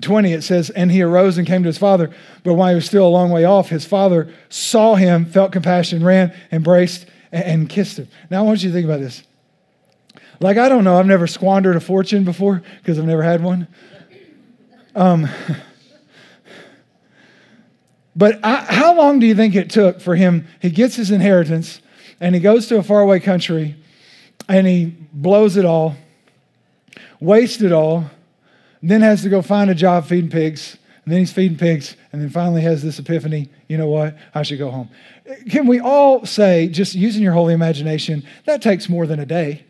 [0.00, 2.10] 20, it says, And he arose and came to his father.
[2.44, 6.04] But while he was still a long way off, his father saw him, felt compassion,
[6.04, 8.08] ran, embraced, and, kissed him.
[8.30, 9.22] Now I want you to think about this.
[10.40, 13.68] Like, I don't know, I've never squandered a fortune before because I've never had one.
[14.94, 15.28] Um,
[18.16, 20.46] but I, how long do you think it took for him?
[20.60, 21.80] He gets his inheritance
[22.20, 23.76] and he goes to a faraway country
[24.48, 25.96] and he blows it all,
[27.20, 28.10] wastes it all,
[28.82, 30.76] then has to go find a job feeding pigs.
[31.04, 34.16] And then he's feeding pigs, and then finally has this epiphany you know what?
[34.34, 34.90] I should go home.
[35.48, 39.64] Can we all say, just using your holy imagination, that takes more than a day?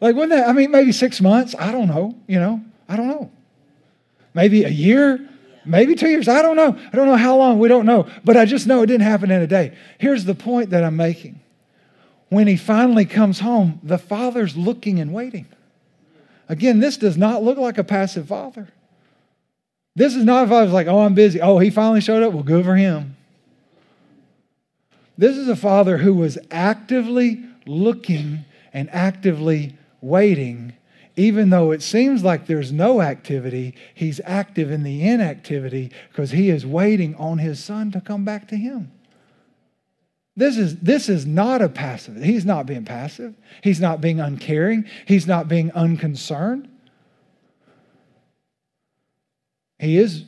[0.00, 1.54] Like, wouldn't that, I mean, maybe six months?
[1.56, 3.30] I don't know, you know, I don't know.
[4.34, 5.24] Maybe a year,
[5.64, 6.76] maybe two years, I don't know.
[6.92, 8.08] I don't know how long, we don't know.
[8.24, 9.76] But I just know it didn't happen in a day.
[9.98, 11.38] Here's the point that I'm making.
[12.28, 15.46] When he finally comes home, the father's looking and waiting.
[16.48, 18.68] Again, this does not look like a passive father.
[19.94, 21.40] This is not if I was like, oh, I'm busy.
[21.40, 22.32] Oh, he finally showed up.
[22.32, 23.16] Well, good for him.
[25.18, 30.72] This is a father who was actively looking and actively waiting,
[31.16, 36.48] even though it seems like there's no activity, he's active in the inactivity because he
[36.48, 38.90] is waiting on his son to come back to him.
[40.36, 42.16] This is, this is not a passive.
[42.22, 43.34] He's not being passive.
[43.62, 44.86] He's not being uncaring.
[45.06, 46.68] He's not being unconcerned.
[49.78, 50.24] He is,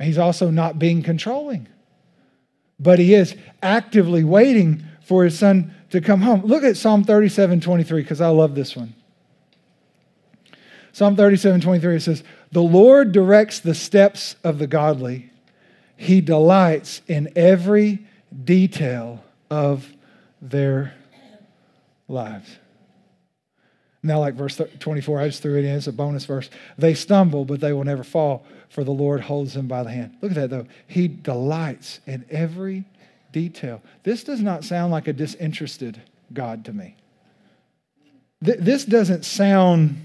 [0.00, 1.68] he's also not being controlling.
[2.80, 6.42] But he is actively waiting for his son to come home.
[6.42, 8.94] Look at Psalm 37 23, because I love this one.
[10.92, 15.30] Psalm 37 23 it says, The Lord directs the steps of the godly,
[15.96, 18.06] He delights in every
[18.44, 19.23] detail
[19.54, 19.88] of
[20.42, 20.92] their
[22.08, 22.58] lives.
[24.02, 25.76] Now, like verse 24, I just threw it in.
[25.76, 26.50] It's a bonus verse.
[26.76, 30.16] They stumble, but they will never fall, for the Lord holds them by the hand.
[30.20, 30.66] Look at that, though.
[30.88, 32.84] He delights in every
[33.30, 33.80] detail.
[34.02, 36.96] This does not sound like a disinterested God to me.
[38.44, 40.04] Th- this doesn't sound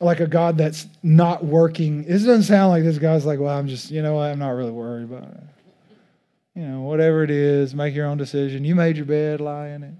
[0.00, 2.04] like a God that's not working.
[2.04, 4.70] This doesn't sound like this God's like, well, I'm just, you know, I'm not really
[4.70, 5.55] worried about it.
[6.56, 8.64] You know, whatever it is, make your own decision.
[8.64, 9.92] You made your bed, lie in it.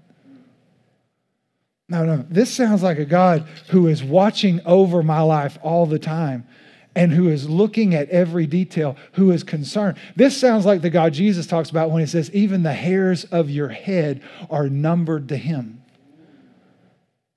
[1.87, 2.25] No, no.
[2.29, 6.47] This sounds like a God who is watching over my life all the time
[6.95, 9.97] and who is looking at every detail, who is concerned.
[10.15, 13.51] This sounds like the God Jesus talks about when he says, Even the hairs of
[13.51, 15.83] your head are numbered to him.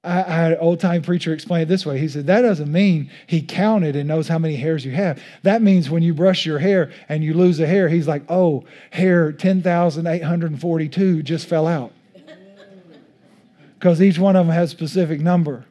[0.03, 1.99] I, I had an old time preacher explain it this way.
[1.99, 5.23] He said, That doesn't mean he counted and knows how many hairs you have.
[5.43, 8.65] That means when you brush your hair and you lose a hair, he's like, Oh,
[8.91, 11.93] hair 10,842 just fell out.
[13.79, 15.65] Because each one of them has a specific number.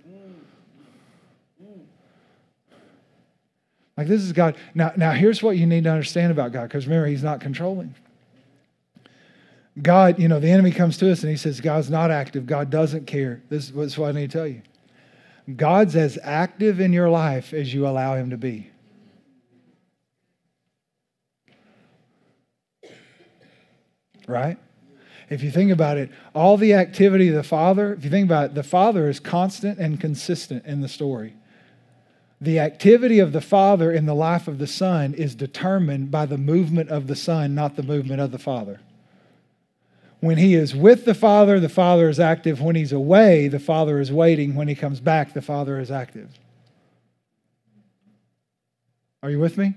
[4.00, 4.56] Like this is God.
[4.74, 7.94] Now, now here's what you need to understand about God, because remember, He's not controlling.
[9.82, 12.46] God, you know, the enemy comes to us and he says, God's not active.
[12.46, 13.42] God doesn't care.
[13.50, 14.62] This is what I need to tell you.
[15.56, 18.70] God's as active in your life as you allow him to be.
[24.28, 24.58] Right?
[25.30, 28.46] If you think about it, all the activity of the Father, if you think about
[28.46, 31.36] it, the Father is constant and consistent in the story.
[32.42, 36.38] The activity of the Father in the life of the Son is determined by the
[36.38, 38.82] movement of the Son, not the movement of the Father.
[40.22, 42.62] When he is with the Father, the Father is active.
[42.62, 44.56] When he's away, the Father is waiting.
[44.56, 46.30] When he comes back, the Father is active.
[49.24, 49.76] Are you with me?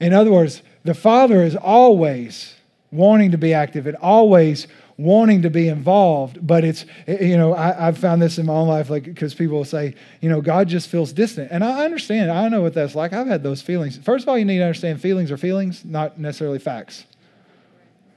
[0.00, 2.54] In other words, the Father is always
[2.90, 4.66] wanting to be active and always
[4.98, 8.68] wanting to be involved but it's you know I, have found this in my own
[8.68, 12.30] life like because people will say you know god just feels distant and i understand
[12.30, 14.64] i know what that's like i've had those feelings first of all you need to
[14.64, 17.04] understand feelings are feelings not necessarily facts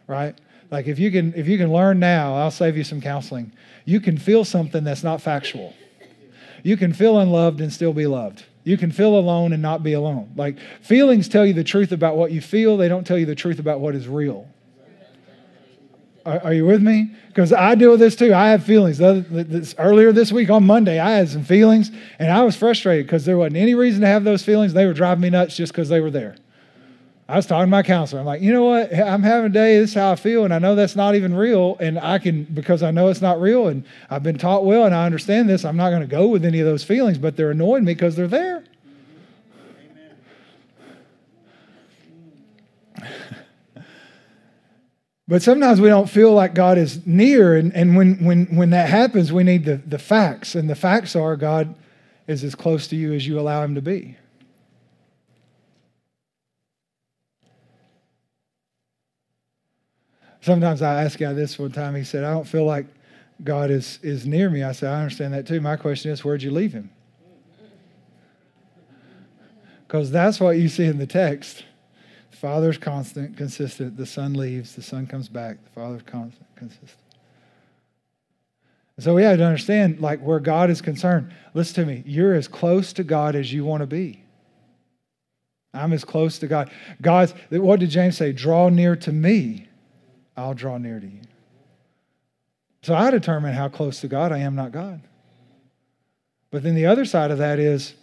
[0.07, 0.37] right
[0.71, 3.51] like if you can if you can learn now, I'll save you some counseling.
[3.85, 5.73] You can feel something that's not factual.
[6.63, 8.43] You can feel unloved and still be loved.
[8.63, 10.33] You can feel alone and not be alone.
[10.35, 13.35] Like feelings tell you the truth about what you feel, they don't tell you the
[13.35, 14.47] truth about what is real.
[16.25, 17.11] Are, are you with me?
[17.27, 18.33] Because I deal with this too.
[18.33, 18.99] I have feelings.
[18.99, 23.37] earlier this week on Monday, I had some feelings and I was frustrated because there
[23.37, 24.73] wasn't any reason to have those feelings.
[24.73, 26.35] They were driving me nuts just because they were there.
[27.27, 28.19] I was talking to my counselor.
[28.19, 28.93] I'm like, you know what?
[28.93, 29.79] I'm having a day.
[29.79, 30.45] This is how I feel.
[30.45, 31.75] And I know that's not even real.
[31.79, 34.93] And I can, because I know it's not real and I've been taught well and
[34.93, 37.49] I understand this, I'm not going to go with any of those feelings, but they're
[37.49, 38.63] annoying me because they're there.
[45.27, 47.55] but sometimes we don't feel like God is near.
[47.55, 50.53] And, and when, when, when that happens, we need the, the facts.
[50.53, 51.73] And the facts are God
[52.27, 54.15] is as close to you as you allow him to be.
[60.45, 61.95] Sometimes I ask God this one time.
[61.95, 62.85] He said, I don't feel like
[63.43, 64.61] God is, is near me.
[64.61, 65.59] I said, I understand that too.
[65.59, 66.91] My question is, where'd you leave him?
[69.87, 71.65] Because that's what you see in the text.
[72.29, 73.97] The Father's constant, consistent.
[73.97, 74.75] The Son leaves.
[74.75, 75.63] The Son comes back.
[75.63, 76.91] The Father's constant, consistent.
[78.99, 81.33] So we have to understand, like, where God is concerned.
[81.55, 82.03] Listen to me.
[82.05, 84.23] You're as close to God as you want to be.
[85.73, 86.69] I'm as close to God.
[87.01, 88.31] God's, what did James say?
[88.31, 89.69] Draw near to me
[90.37, 91.21] I'll draw near to you.
[92.81, 95.01] So I determine how close to God I am, not God.
[96.51, 97.95] But then the other side of that is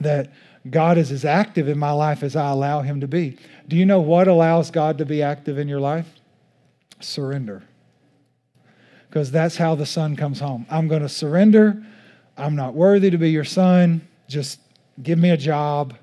[0.00, 0.32] that
[0.70, 3.36] God is as active in my life as I allow Him to be.
[3.68, 6.08] Do you know what allows God to be active in your life?
[7.00, 7.62] Surrender.
[9.08, 10.66] Because that's how the son comes home.
[10.70, 11.84] I'm going to surrender.
[12.36, 14.06] I'm not worthy to be your son.
[14.28, 14.60] Just
[15.02, 15.94] give me a job.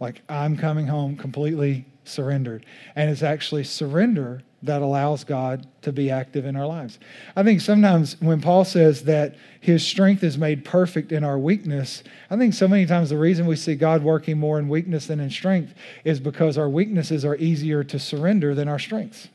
[0.00, 2.66] Like I'm coming home completely surrendered.
[2.96, 6.98] And it's actually surrender that allows God to be active in our lives.
[7.34, 12.02] I think sometimes when Paul says that his strength is made perfect in our weakness,
[12.30, 15.18] I think so many times the reason we see God working more in weakness than
[15.20, 19.28] in strength is because our weaknesses are easier to surrender than our strengths.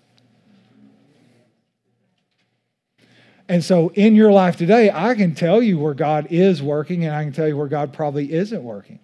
[3.50, 7.16] And so in your life today, I can tell you where God is working and
[7.16, 9.00] I can tell you where God probably isn't working.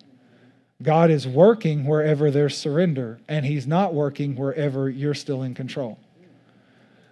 [0.82, 5.98] God is working wherever there's surrender, and He's not working wherever you're still in control.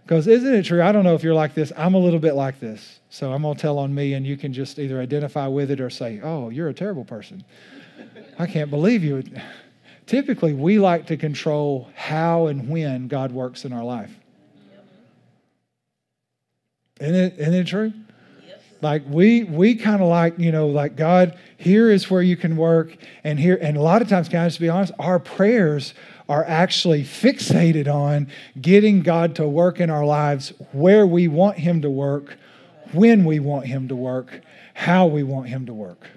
[0.04, 0.82] Because isn't it true?
[0.82, 1.72] I don't know if you're like this.
[1.78, 3.00] I'm a little bit like this.
[3.10, 5.80] So I'm going to tell on me, and you can just either identify with it
[5.80, 7.44] or say, oh, you're a terrible person.
[8.38, 9.24] I can't believe you.
[10.06, 14.12] Typically, we like to control how and when God works in our life.
[17.00, 17.94] Isn't it, isn't it true?
[18.82, 22.58] Like we we kind of like, you know, like God, here is where you can
[22.58, 25.94] work, and here, and a lot of times, can I just be honest, our prayers
[26.30, 28.28] are actually fixated on
[28.60, 32.38] getting God to work in our lives where we want Him to work,
[32.92, 34.42] when we want Him to work,
[34.74, 36.08] how we want Him to work.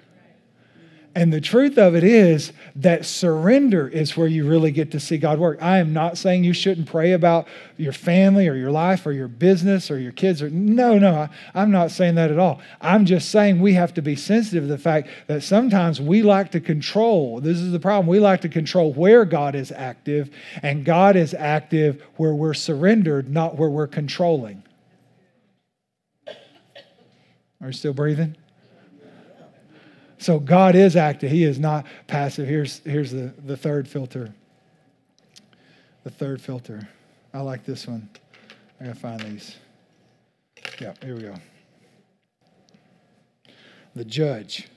[1.17, 5.17] And the truth of it is that surrender is where you really get to see
[5.17, 5.57] God work.
[5.61, 7.47] I am not saying you shouldn't pray about
[7.77, 10.41] your family or your life or your business or your kids.
[10.41, 12.59] Or, no, no, I, am not saying that at all.
[12.81, 16.51] I'm just saying we have to be sensitive to the fact that sometimes we like
[16.51, 17.39] to control.
[17.39, 18.07] This is the problem.
[18.07, 20.29] We like to control where God is active,
[20.61, 24.63] and God is active where we're surrendered, not where we're controlling.
[27.61, 28.35] Are you still breathing?
[30.17, 31.31] So God is active.
[31.31, 32.47] He is not passive.
[32.47, 34.33] Here's, here's the, the third filter.
[36.03, 36.87] The third filter.
[37.33, 38.09] I like this one.
[38.79, 39.55] I gotta find these.
[40.79, 41.35] Yeah, here we go.
[43.95, 44.67] The judge.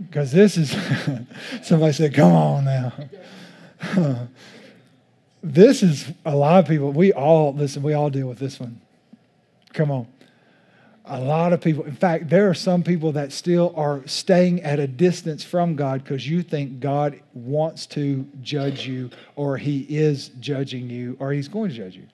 [0.00, 0.70] Because this is,
[1.62, 2.92] somebody said, come on now.
[5.42, 8.80] this is a lot of people, we all, listen, we all deal with this one.
[9.72, 10.06] Come on.
[11.06, 14.78] A lot of people, in fact, there are some people that still are staying at
[14.78, 20.30] a distance from God because you think God wants to judge you or he is
[20.40, 22.06] judging you or he's going to judge you.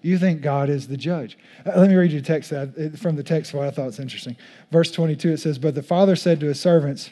[0.00, 1.36] You think God is the judge.
[1.66, 3.98] Uh, let me read you a text uh, from the text what I thought was
[3.98, 4.36] interesting.
[4.70, 7.10] Verse 22, it says, But the father said to his servants,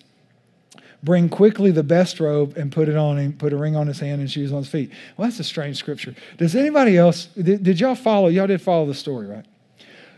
[1.03, 4.01] Bring quickly the best robe and put it on him, put a ring on his
[4.01, 4.91] hand and shoes on his feet.
[5.17, 6.15] Well, that's a strange scripture.
[6.39, 8.29] Does anybody else, did, did y'all follow?
[8.29, 9.45] Y'all did follow the story, right?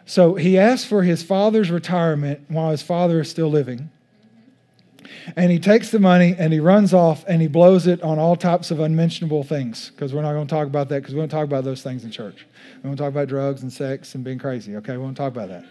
[0.09, 3.91] So he asks for his father's retirement while his father is still living.
[5.37, 8.35] And he takes the money and he runs off and he blows it on all
[8.35, 11.31] types of unmentionable things because we're not going to talk about that because we won't
[11.31, 12.47] talk about those things in church.
[12.83, 14.93] We won't talk about drugs and sex and being crazy, okay?
[14.93, 15.67] We won't talk about that.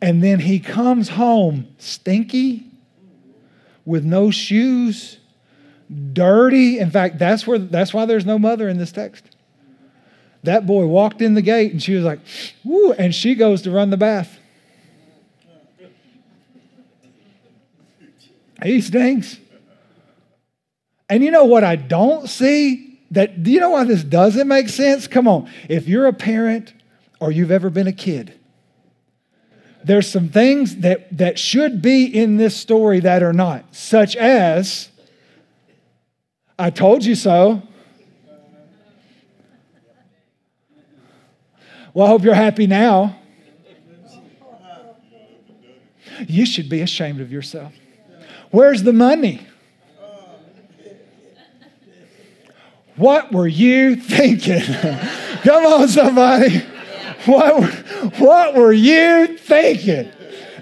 [0.00, 2.70] And then he comes home stinky
[3.84, 5.18] with no shoes,
[6.14, 6.78] dirty.
[6.78, 9.34] In fact, that's where that's why there's no mother in this text.
[10.48, 12.20] That boy walked in the gate and she was like,
[12.64, 14.38] woo, and she goes to run the bath.
[18.62, 19.38] He stinks.
[21.10, 22.98] And you know what I don't see?
[23.10, 25.06] That do you know why this doesn't make sense?
[25.06, 25.50] Come on.
[25.68, 26.72] If you're a parent
[27.20, 28.32] or you've ever been a kid,
[29.84, 34.88] there's some things that, that should be in this story that are not, such as,
[36.58, 37.64] I told you so.
[41.94, 43.16] Well, I hope you're happy now.
[46.26, 47.72] You should be ashamed of yourself.
[48.50, 49.46] Where's the money?
[52.96, 54.60] What were you thinking?
[55.42, 56.58] Come on, somebody.
[57.26, 57.62] What,
[58.18, 60.10] what were you thinking?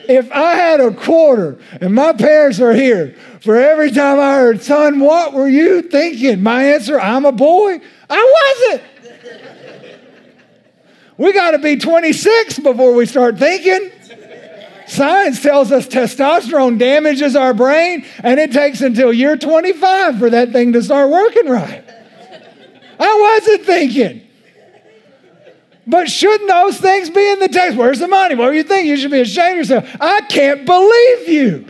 [0.09, 4.63] If I had a quarter and my parents are here, for every time I heard,
[4.63, 6.43] son, what were you thinking?
[6.43, 7.81] My answer, I'm a boy.
[8.11, 8.91] I wasn't.
[11.19, 13.91] We got to be 26 before we start thinking.
[14.87, 20.53] Science tells us testosterone damages our brain, and it takes until you're 25 for that
[20.53, 21.85] thing to start working right.
[22.99, 24.23] I wasn't thinking.
[25.87, 27.77] But shouldn't those things be in the text?
[27.77, 28.35] Where's the money?
[28.35, 28.87] What do you think?
[28.87, 29.97] You should be ashamed of yourself.
[30.01, 31.67] I can't believe you.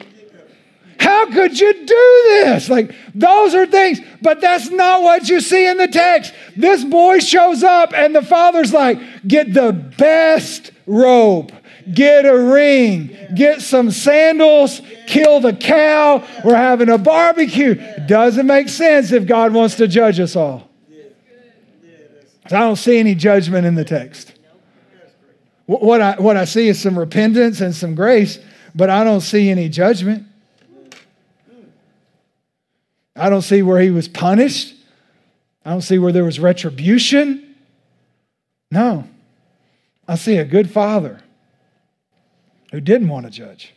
[0.99, 2.69] How could you do this?
[2.69, 6.33] Like, those are things, but that's not what you see in the text.
[6.57, 11.53] This boy shows up, and the father's like, get the best robe,
[11.93, 16.27] get a ring, get some sandals, kill the cow.
[16.45, 17.75] We're having a barbecue.
[18.07, 20.69] Doesn't make sense if God wants to judge us all.
[22.47, 24.33] I don't see any judgment in the text.
[25.67, 28.39] What I, what I see is some repentance and some grace,
[28.75, 30.26] but I don't see any judgment.
[33.17, 34.75] I don't see where he was punished.
[35.65, 37.57] I don't see where there was retribution.
[38.71, 39.09] No.
[40.07, 41.21] I see a good father
[42.71, 43.73] who didn't want to judge.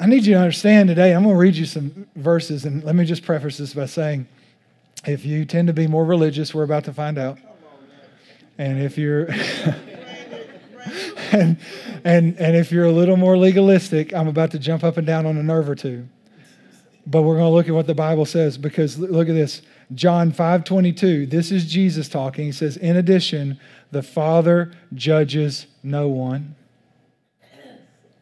[0.00, 2.96] I need you to understand today, I'm going to read you some verses, and let
[2.96, 4.26] me just preface this by saying
[5.06, 7.38] if you tend to be more religious, we're about to find out.
[8.58, 9.28] And if you're.
[11.32, 11.58] and,
[12.04, 15.26] and, and if you're a little more legalistic, I'm about to jump up and down
[15.26, 16.08] on a nerve or two.
[17.06, 19.62] But we're going to look at what the Bible says because look at this.
[19.94, 21.28] John 5:22.
[21.28, 22.46] This is Jesus talking.
[22.46, 23.58] He says, "In addition,
[23.90, 26.54] the Father judges no one.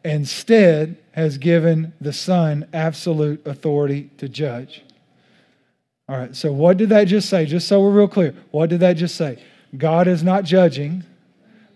[0.03, 4.83] Instead, has given the Son absolute authority to judge."
[6.09, 6.35] All right.
[6.35, 7.45] So what did that just say?
[7.45, 8.35] Just so we're real clear.
[8.51, 9.37] What did that just say?
[9.77, 11.03] God is not judging,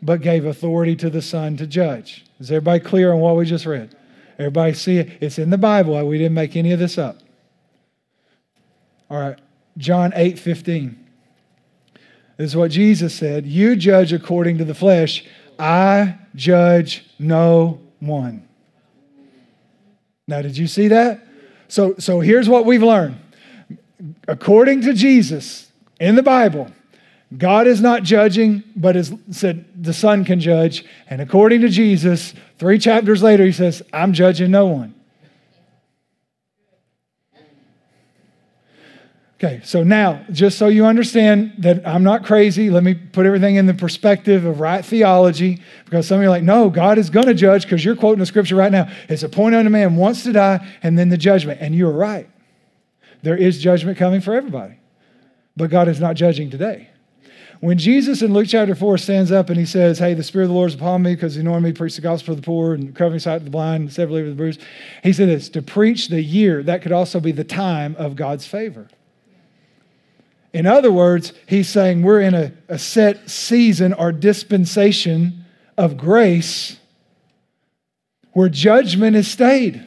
[0.02, 2.26] but gave authority to the Son to judge.
[2.40, 3.96] Is everybody clear on what we just read?
[4.38, 5.18] Everybody see it?
[5.22, 6.06] It's in the Bible.
[6.08, 7.20] We didn't make any of this up.
[9.10, 9.40] All right.
[9.78, 11.06] John 8 15.
[12.38, 13.46] This is what Jesus said.
[13.46, 15.26] You judge according to the flesh.
[15.58, 18.48] I judge no one.
[20.28, 21.26] Now, did you see that?
[21.68, 23.18] So, so here's what we've learned.
[24.28, 26.72] According to Jesus in the Bible,
[27.36, 30.86] God is not judging, but is said the Son can judge.
[31.10, 34.94] And according to Jesus, three chapters later, he says, I'm judging no one.
[39.36, 43.56] Okay, so now, just so you understand that I'm not crazy, let me put everything
[43.56, 47.12] in the perspective of right theology, because some of you are like, no, God is
[47.12, 48.90] going to judge because you're quoting the scripture right now.
[49.10, 51.62] It's appointed unto man once to die and then the judgment.
[51.62, 52.28] And you're right.
[53.22, 54.80] There is judgment coming for everybody,
[55.56, 56.90] but God is not judging today.
[57.60, 60.50] When Jesus in Luke chapter 4 stands up and he says, Hey, the Spirit of
[60.50, 62.46] the Lord is upon me because he anointed me to preach the gospel to the
[62.46, 64.62] poor and the covering sight to the blind and set believer the bruised.
[65.02, 68.46] He said this to preach the year, that could also be the time of God's
[68.46, 68.88] favor.
[70.54, 75.46] In other words, he's saying we're in a, a set season or dispensation
[75.78, 76.78] of grace
[78.34, 79.84] where judgment is stayed.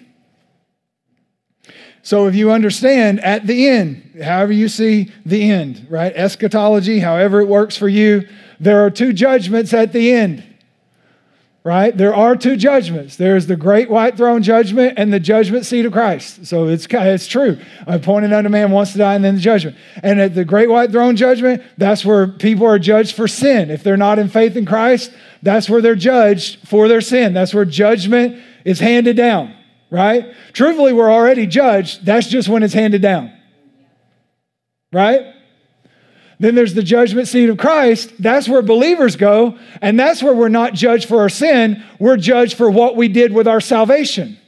[2.03, 6.13] So if you understand at the end, however you see the end, right?
[6.15, 8.27] Eschatology, however it works for you,
[8.59, 10.45] there are two judgments at the end
[11.63, 11.97] right?
[11.97, 13.17] There are two judgments.
[13.17, 16.47] There's the great white throne judgment and the judgment seat of Christ.
[16.47, 17.59] So it's, it's true.
[17.87, 19.77] Appointed unto man wants to die and then the judgment.
[20.03, 23.71] And at the great white throne judgment, that's where people are judged for sin.
[23.71, 27.35] If they're not in faith in Christ, that's where they're judged for their sin.
[27.35, 29.55] That's where judgment is handed down,
[29.91, 30.35] right?
[30.53, 32.05] Truthfully, we're already judged.
[32.05, 33.33] That's just when it's handed down,
[34.93, 35.35] right?
[36.39, 38.13] Then there's the judgment seat of Christ.
[38.19, 39.59] That's where believers go.
[39.83, 43.33] And that's where we're not judged for our sin, we're judged for what we did
[43.33, 44.39] with our salvation.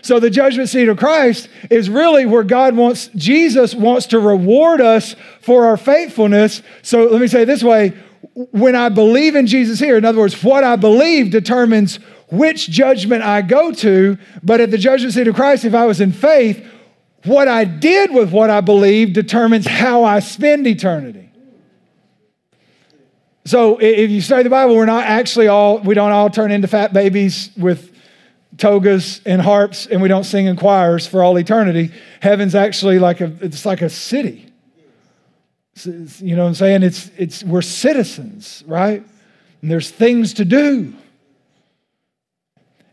[0.00, 4.80] So the judgment seat of Christ is really where God wants, Jesus wants to reward
[4.80, 6.60] us for our faithfulness.
[6.82, 7.96] So let me say it this way
[8.34, 12.00] when I believe in Jesus here, in other words, what I believe determines
[12.32, 14.16] which judgment I go to.
[14.42, 16.66] But at the judgment seat of Christ, if I was in faith,
[17.24, 21.30] what I did with what I believe determines how I spend eternity.
[23.44, 26.68] So if you study the Bible, we're not actually all, we don't all turn into
[26.68, 27.94] fat babies with
[28.56, 31.90] togas and harps and we don't sing in choirs for all eternity.
[32.20, 34.50] Heaven's actually like a, it's like a city.
[35.84, 36.82] you know what I'm saying?
[36.82, 39.04] It's, it's, we're citizens, right?
[39.60, 40.94] And there's things to do.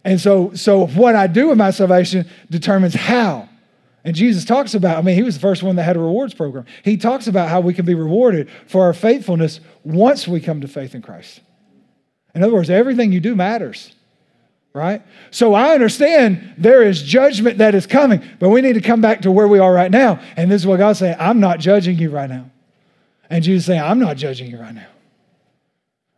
[0.10, 3.50] And so, so what I do with my salvation determines how
[4.04, 6.34] and Jesus talks about, I mean, he was the first one that had a rewards
[6.34, 6.66] program.
[6.84, 10.68] He talks about how we can be rewarded for our faithfulness once we come to
[10.68, 11.42] faith in Christ.
[12.34, 13.94] In other words, everything you do matters,
[14.74, 15.02] right?
[15.32, 19.22] So I understand there is judgment that is coming, but we need to come back
[19.22, 20.20] to where we are right now.
[20.38, 22.50] And this is what God's saying I'm not judging you right now.
[23.30, 24.88] And Jesus saying, I'm not judging you right now.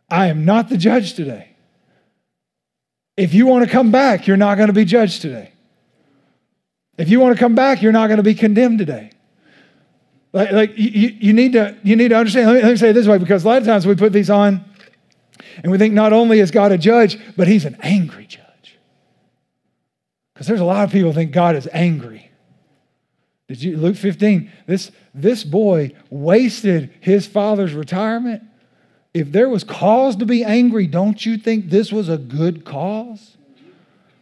[0.08, 1.51] I am not the judge today.
[3.16, 5.52] If you want to come back, you're not going to be judged today.
[6.96, 9.10] If you want to come back, you're not going to be condemned today.
[10.32, 12.46] Like, like you, you, need to, you need to understand.
[12.48, 14.12] Let me, let me say it this way because a lot of times we put
[14.12, 14.64] these on
[15.62, 18.78] and we think not only is God a judge, but he's an angry judge.
[20.32, 22.30] Because there's a lot of people think God is angry.
[23.48, 24.50] Did you Luke 15?
[24.66, 28.42] This, this boy wasted his father's retirement.
[29.14, 33.36] If there was cause to be angry, don't you think this was a good cause?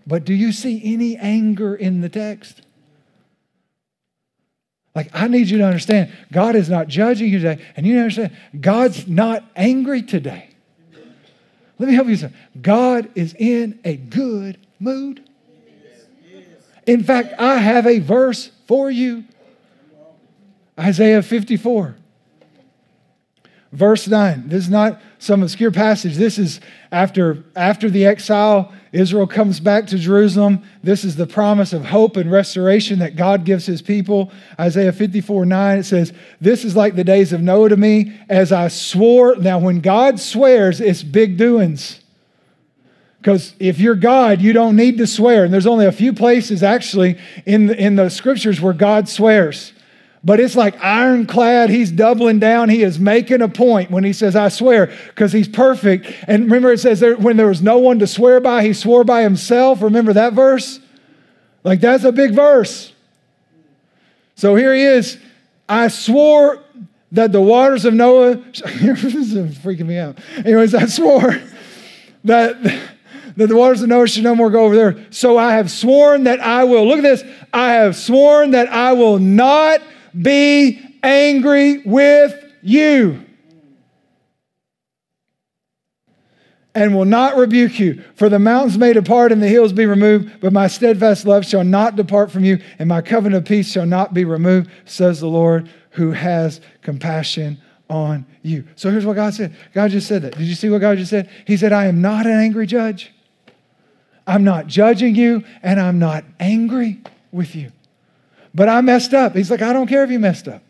[0.07, 2.63] But do you see any anger in the text?
[4.95, 8.37] Like, I need you to understand God is not judging you today, and you understand
[8.61, 10.49] God's not angry today.
[11.79, 12.17] Let me help you.
[12.17, 12.33] Sir.
[12.61, 15.25] God is in a good mood.
[16.87, 19.25] In fact, I have a verse for you
[20.79, 21.97] Isaiah 54.
[23.73, 24.49] Verse 9.
[24.49, 26.17] This is not some obscure passage.
[26.17, 26.61] This is
[26.91, 30.65] after, after the exile, Israel comes back to Jerusalem.
[30.83, 34.33] This is the promise of hope and restoration that God gives his people.
[34.59, 38.51] Isaiah 54 9, it says, This is like the days of Noah to me, as
[38.51, 39.37] I swore.
[39.37, 42.01] Now, when God swears, it's big doings.
[43.19, 45.45] Because if you're God, you don't need to swear.
[45.45, 49.75] And there's only a few places actually in the, in the scriptures where God swears.
[50.23, 51.71] But it's like ironclad.
[51.71, 52.69] He's doubling down.
[52.69, 56.13] He is making a point when he says, I swear, because he's perfect.
[56.27, 59.03] And remember, it says there, when there was no one to swear by, he swore
[59.03, 59.81] by himself.
[59.81, 60.79] Remember that verse?
[61.65, 62.93] Like, that's a big verse.
[64.35, 65.19] So here he is.
[65.69, 66.63] I swore
[67.13, 70.19] that the waters of Noah, this is freaking me out.
[70.37, 71.41] Anyways, I swore
[72.25, 75.07] that, that the waters of Noah should no more go over there.
[75.11, 78.93] So I have sworn that I will, look at this, I have sworn that I
[78.93, 79.81] will not
[80.21, 83.25] be angry with you
[86.75, 88.03] and will not rebuke you.
[88.15, 91.65] For the mountains may depart and the hills be removed, but my steadfast love shall
[91.65, 95.27] not depart from you, and my covenant of peace shall not be removed, says the
[95.27, 98.65] Lord, who has compassion on you.
[98.77, 100.37] So here's what God said God just said that.
[100.37, 101.29] Did you see what God just said?
[101.47, 103.13] He said, I am not an angry judge.
[104.27, 107.01] I'm not judging you, and I'm not angry
[107.33, 107.73] with you.
[108.55, 109.35] But I messed up.
[109.35, 110.63] He's like, I don't care if you messed up.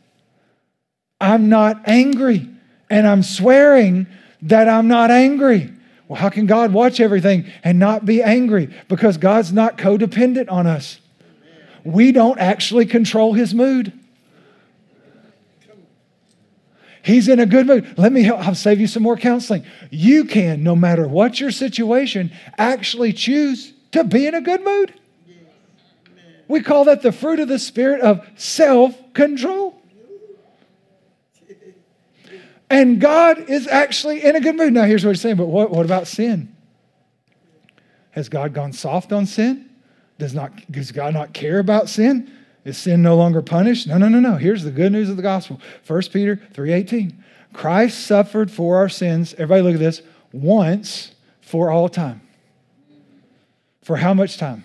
[1.21, 2.49] I'm not angry,
[2.89, 4.07] and I'm swearing
[4.43, 5.71] that I'm not angry.
[6.09, 8.75] Well, how can God watch everything and not be angry?
[8.89, 10.99] Because God's not codependent on us.
[11.85, 13.93] We don't actually control his mood.
[17.03, 17.99] He's in a good mood.
[17.99, 18.47] Let me help.
[18.47, 19.65] I'll save you some more counseling.
[19.91, 24.93] You can, no matter what your situation, actually choose to be in a good mood.
[26.51, 29.81] We call that the fruit of the spirit of self control.
[32.69, 34.73] And God is actually in a good mood.
[34.73, 36.55] Now, here's what he's saying, but what, what about sin?
[38.11, 39.71] Has God gone soft on sin?
[40.19, 42.31] Does, not, does God not care about sin?
[42.65, 43.87] Is sin no longer punished?
[43.87, 44.35] No, no, no, no.
[44.35, 45.61] Here's the good news of the gospel.
[45.87, 47.15] 1 Peter 3.18.
[47.53, 52.21] Christ suffered for our sins, everybody look at this, once for all time.
[53.83, 54.65] For how much time?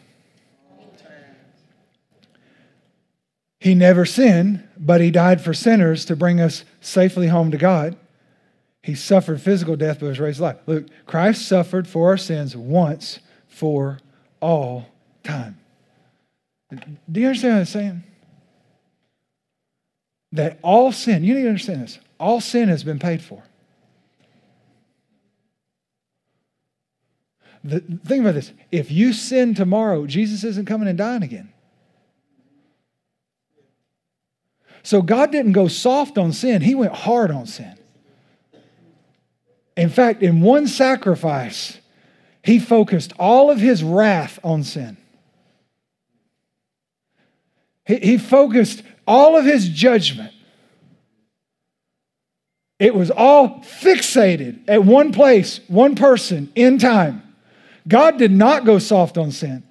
[3.65, 7.97] He never sinned, but he died for sinners to bring us safely home to God.
[8.83, 10.59] He suffered physical death, but was raised alive.
[10.67, 13.97] Look, Christ suffered for our sins once for
[14.39, 14.85] all
[15.23, 15.57] time.
[17.11, 18.03] Do you understand what I'm saying?
[20.33, 23.41] That all sin, you need to understand this, all sin has been paid for.
[27.63, 28.51] The, think about this.
[28.71, 31.51] If you sin tomorrow, Jesus isn't coming and dying again.
[34.85, 37.75] So God didn't go soft on sin, He went hard on sin.
[39.75, 41.79] In fact, in one sacrifice,
[42.43, 44.95] He focused all of His wrath on sin.
[47.85, 50.31] He, he focused all of His judgment.
[52.77, 57.23] It was all fixated at one place, one person, in time.
[57.87, 59.63] God did not go soft on sin.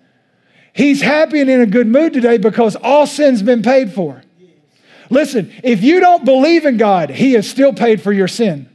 [0.73, 4.24] He's happy and in a good mood today because all sin's been paid for.
[5.11, 8.69] Listen, if you don't believe in God, He has still paid for your sin.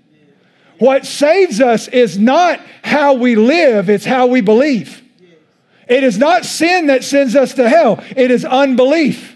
[0.80, 5.04] What saves us is not how we live, it's how we believe.
[5.88, 9.36] It is not sin that sends us to hell, it is unbelief.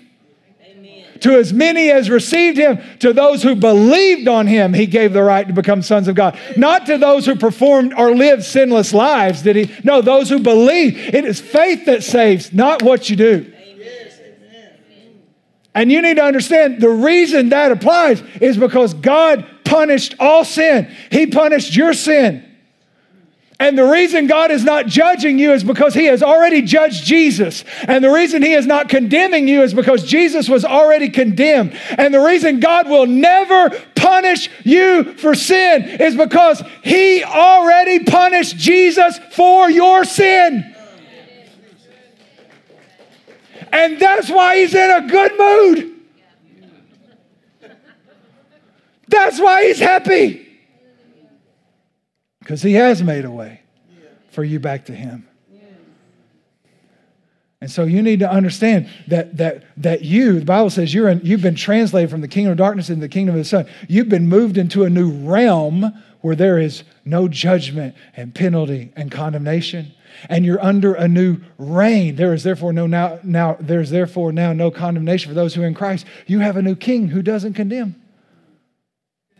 [1.22, 5.24] To as many as received him, to those who believed on him, he gave the
[5.24, 6.38] right to become sons of God.
[6.58, 9.74] Not to those who performed or lived sinless lives, did he?
[9.86, 10.98] No, those who believe.
[11.14, 13.53] It is faith that saves, not what you do.
[15.76, 20.94] And you need to understand the reason that applies is because God punished all sin.
[21.12, 22.50] He punished your sin.
[23.60, 27.64] And the reason God is not judging you is because He has already judged Jesus.
[27.88, 31.74] And the reason He is not condemning you is because Jesus was already condemned.
[31.98, 38.58] And the reason God will never punish you for sin is because He already punished
[38.58, 40.73] Jesus for your sin.
[43.74, 45.94] And that's why he's in a good mood.
[49.08, 50.48] That's why he's happy.
[52.40, 53.62] Because he has made a way
[54.30, 55.28] for you back to him.
[57.62, 61.22] And so you need to understand that that that you, the Bible says you're in,
[61.24, 63.66] you've been translated from the kingdom of darkness into the kingdom of the Son.
[63.88, 69.10] You've been moved into a new realm where there is no judgment and penalty and
[69.10, 69.94] condemnation
[70.30, 72.16] and you're under a new reign.
[72.16, 75.68] There is therefore no now, now there's therefore now no condemnation for those who are
[75.68, 76.06] in Christ.
[76.28, 77.96] You have a new king who doesn't condemn.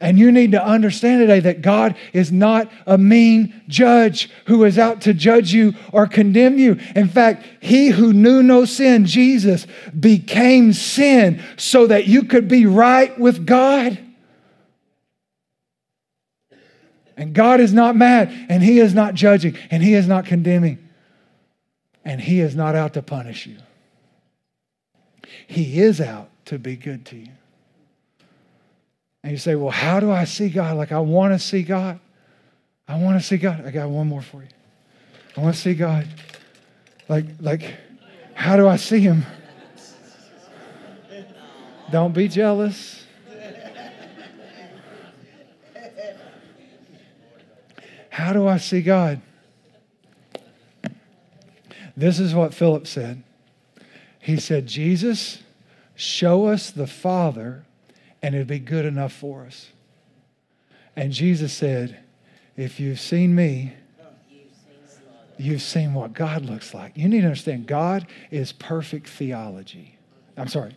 [0.04, 4.78] And you need to understand today that God is not a mean judge who is
[4.78, 6.78] out to judge you or condemn you.
[6.94, 9.66] In fact, he who knew no sin, Jesus,
[9.98, 13.98] became sin so that you could be right with God.
[17.24, 20.90] And God is not mad, and He is not judging, and He is not condemning,
[22.04, 23.60] and He is not out to punish you.
[25.48, 27.32] He is out to be good to you.
[29.24, 30.76] And you say, Well, how do I see God?
[30.76, 31.98] Like, I want to see God.
[32.90, 33.66] I want to see God.
[33.66, 34.50] I got one more for you.
[35.38, 36.06] I want to see God.
[37.08, 37.74] Like, like,
[38.34, 39.26] how do I see Him?
[41.90, 43.03] Don't be jealous.
[48.14, 49.22] How do I see God?
[51.98, 53.24] This is what Philip said.
[54.20, 55.40] He said, Jesus,
[55.96, 57.66] show us the Father,
[58.22, 59.72] and it'd be good enough for us.
[60.96, 62.04] And Jesus said,
[62.56, 63.74] If you've seen me,
[65.40, 66.96] you've seen what God looks like.
[66.96, 69.98] You need to understand God is perfect theology.
[70.38, 70.76] I'm sorry,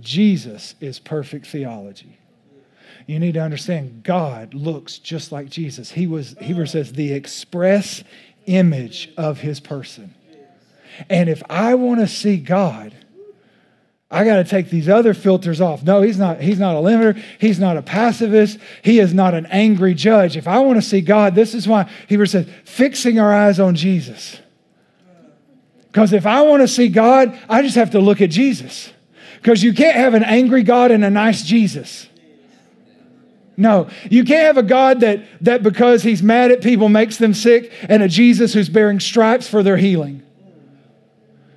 [0.00, 2.18] Jesus is perfect theology.
[3.06, 5.90] You need to understand God looks just like Jesus.
[5.90, 8.02] He was, Hebrews says, the express
[8.46, 10.14] image of his person.
[11.08, 12.92] And if I want to see God,
[14.10, 15.82] I got to take these other filters off.
[15.82, 19.46] No, he's not he's not a limiter, he's not a pacifist, he is not an
[19.46, 20.36] angry judge.
[20.36, 23.74] If I want to see God, this is why Hebrews says fixing our eyes on
[23.74, 24.40] Jesus.
[25.88, 28.92] Because if I want to see God, I just have to look at Jesus.
[29.36, 32.08] Because you can't have an angry God and a nice Jesus.
[33.58, 37.34] No, you can't have a God that, that because he's mad at people makes them
[37.34, 40.22] sick and a Jesus who's bearing stripes for their healing.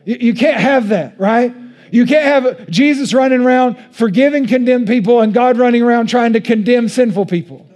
[0.04, 1.56] You, you can't have that, right?
[1.92, 6.42] You can't have Jesus running around forgiving condemned people and God running around trying to
[6.42, 7.68] condemn sinful people.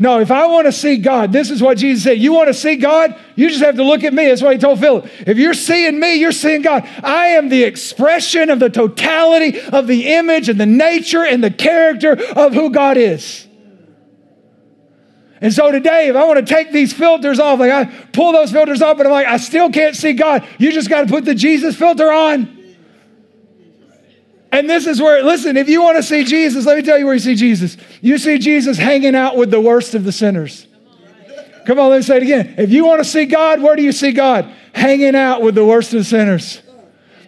[0.00, 2.18] No, if I want to see God, this is what Jesus said.
[2.18, 3.18] You want to see God?
[3.34, 4.26] You just have to look at me.
[4.26, 5.08] That's what he told Philip.
[5.26, 6.88] If you're seeing me, you're seeing God.
[7.02, 11.50] I am the expression of the totality of the image and the nature and the
[11.50, 13.48] character of who God is.
[15.40, 18.52] And so today, if I want to take these filters off, like I pull those
[18.52, 21.24] filters off, but I'm like, I still can't see God, you just got to put
[21.24, 22.57] the Jesus filter on.
[24.50, 27.04] And this is where, listen, if you want to see Jesus, let me tell you
[27.04, 27.76] where you see Jesus.
[28.00, 30.66] You see Jesus hanging out with the worst of the sinners.
[31.66, 32.54] Come on, let me say it again.
[32.56, 34.50] If you want to see God, where do you see God?
[34.72, 36.62] Hanging out with the worst of the sinners.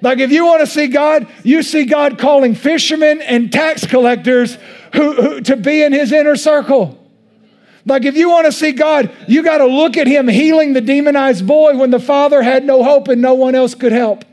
[0.00, 4.56] Like if you want to see God, you see God calling fishermen and tax collectors
[4.94, 6.96] who, who to be in his inner circle.
[7.84, 10.80] Like if you want to see God, you got to look at him healing the
[10.80, 14.24] demonized boy when the father had no hope and no one else could help.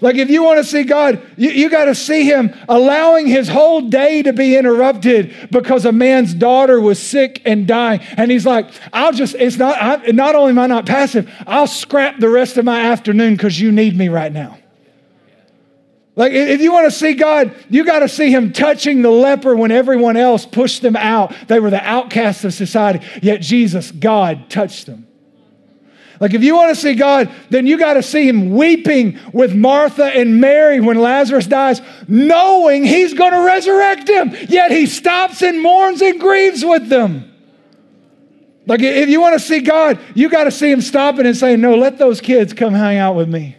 [0.00, 3.48] Like, if you want to see God, you, you got to see Him allowing His
[3.48, 8.00] whole day to be interrupted because a man's daughter was sick and dying.
[8.16, 11.66] And He's like, I'll just, it's not, I, not only am I not passive, I'll
[11.66, 14.58] scrap the rest of my afternoon because you need me right now.
[16.14, 19.56] Like, if you want to see God, you got to see Him touching the leper
[19.56, 21.34] when everyone else pushed them out.
[21.48, 25.06] They were the outcasts of society, yet Jesus, God, touched them.
[26.20, 29.54] Like, if you want to see God, then you got to see him weeping with
[29.54, 34.34] Martha and Mary when Lazarus dies, knowing he's going to resurrect him.
[34.48, 37.32] Yet he stops and mourns and grieves with them.
[38.66, 41.60] Like, if you want to see God, you got to see him stopping and saying,
[41.60, 43.56] No, let those kids come hang out with me.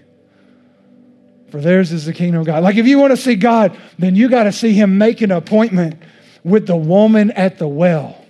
[1.50, 2.64] For theirs is the kingdom of God.
[2.64, 5.32] Like, if you want to see God, then you got to see him make an
[5.32, 6.02] appointment
[6.44, 8.27] with the woman at the well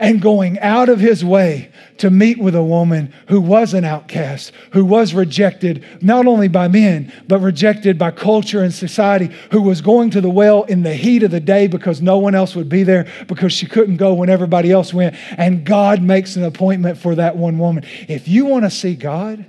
[0.00, 4.52] and going out of his way to meet with a woman who was an outcast,
[4.72, 9.80] who was rejected not only by men, but rejected by culture and society, who was
[9.80, 12.68] going to the well in the heat of the day because no one else would
[12.68, 15.14] be there because she couldn't go when everybody else went.
[15.38, 17.84] And God makes an appointment for that one woman.
[18.08, 19.46] If you want to see God,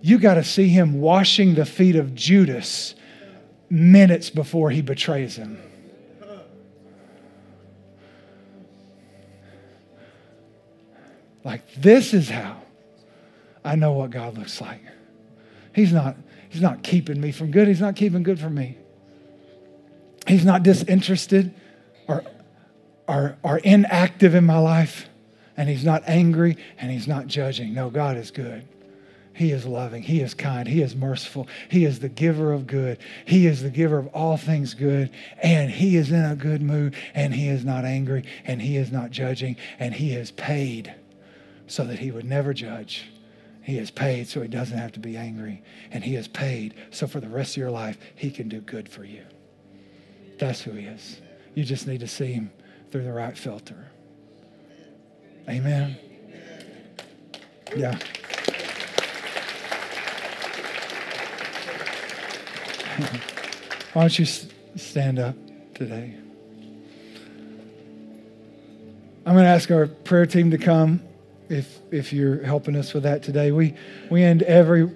[0.00, 2.94] you got to see him washing the feet of Judas
[3.70, 5.58] minutes before he betrays him.
[11.44, 12.62] Like, this is how
[13.62, 14.80] I know what God looks like.
[15.74, 16.16] He's not,
[16.48, 17.68] he's not keeping me from good.
[17.68, 18.78] He's not keeping good from me.
[20.26, 21.54] He's not disinterested
[22.08, 22.24] or,
[23.06, 25.08] or, or inactive in my life.
[25.56, 27.74] And he's not angry and he's not judging.
[27.74, 28.66] No, God is good.
[29.34, 30.02] He is loving.
[30.02, 30.66] He is kind.
[30.66, 31.48] He is merciful.
[31.68, 32.98] He is the giver of good.
[33.24, 35.10] He is the giver of all things good.
[35.42, 36.94] And He is in a good mood.
[37.14, 38.24] And He is not angry.
[38.44, 39.56] And He is not judging.
[39.80, 40.94] And He is paid
[41.66, 43.06] so that he would never judge.
[43.62, 45.62] He is paid so he doesn't have to be angry.
[45.90, 48.88] And he is paid so for the rest of your life, he can do good
[48.88, 49.22] for you.
[50.38, 51.20] That's who he is.
[51.54, 52.50] You just need to see him
[52.90, 53.86] through the right filter.
[55.48, 55.96] Amen.
[57.74, 57.98] Yeah.
[63.94, 64.26] Why don't you
[64.76, 65.36] stand up
[65.74, 66.16] today?
[69.26, 71.00] I'm going to ask our prayer team to come
[71.48, 73.52] if if you're helping us with that today.
[73.52, 73.74] We
[74.10, 74.90] we end every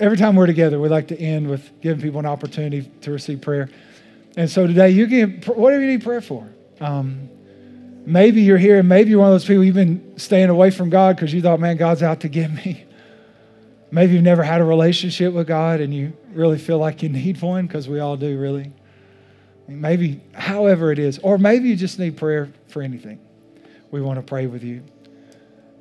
[0.00, 0.80] every time we're together.
[0.80, 3.68] We like to end with giving people an opportunity to receive prayer.
[4.36, 6.48] And so today, you can whatever you need prayer for.
[6.80, 7.28] Um,
[8.04, 10.90] maybe you're here, and maybe you're one of those people you've been staying away from
[10.90, 12.84] God because you thought, man, God's out to get me.
[13.90, 17.40] Maybe you've never had a relationship with God, and you really feel like you need
[17.40, 18.72] one because we all do, really.
[19.68, 23.20] Maybe, however it is, or maybe you just need prayer for anything.
[23.92, 24.82] We want to pray with you.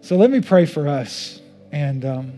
[0.04, 1.40] So let me pray for us.
[1.72, 2.34] And um,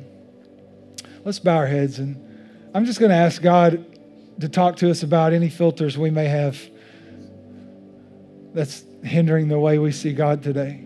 [1.23, 1.97] let's bow our heads.
[1.97, 3.83] And I'm just going to ask God
[4.39, 6.59] to talk to us about any filters we may have
[8.53, 10.85] that's hindering the way we see God today.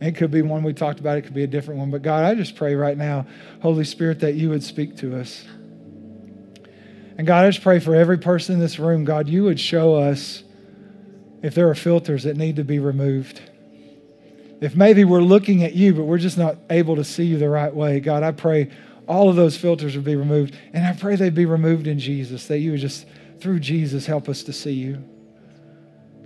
[0.00, 1.90] It could be one we talked about, it could be a different one.
[1.90, 3.26] But God, I just pray right now,
[3.60, 5.44] Holy Spirit, that you would speak to us.
[7.18, 9.96] And God, I just pray for every person in this room, God, you would show
[9.96, 10.44] us
[11.42, 13.49] if there are filters that need to be removed.
[14.60, 17.48] If maybe we're looking at you, but we're just not able to see you the
[17.48, 18.70] right way, God, I pray
[19.08, 20.56] all of those filters would be removed.
[20.72, 23.06] And I pray they'd be removed in Jesus, that you would just,
[23.40, 25.02] through Jesus, help us to see you.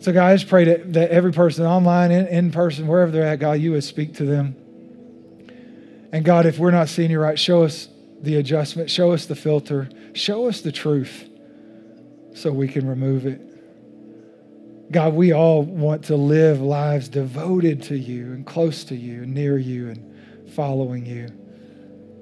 [0.01, 3.27] So, God, I just pray that, that every person online, in, in person, wherever they're
[3.27, 4.57] at, God, you would speak to them.
[6.13, 7.89] And God, if we're not seeing you right, show us
[8.21, 11.29] the adjustment, show us the filter, show us the truth
[12.35, 13.41] so we can remove it.
[14.95, 19.59] God, we all want to live lives devoted to you and close to you near
[19.59, 21.31] you and following you.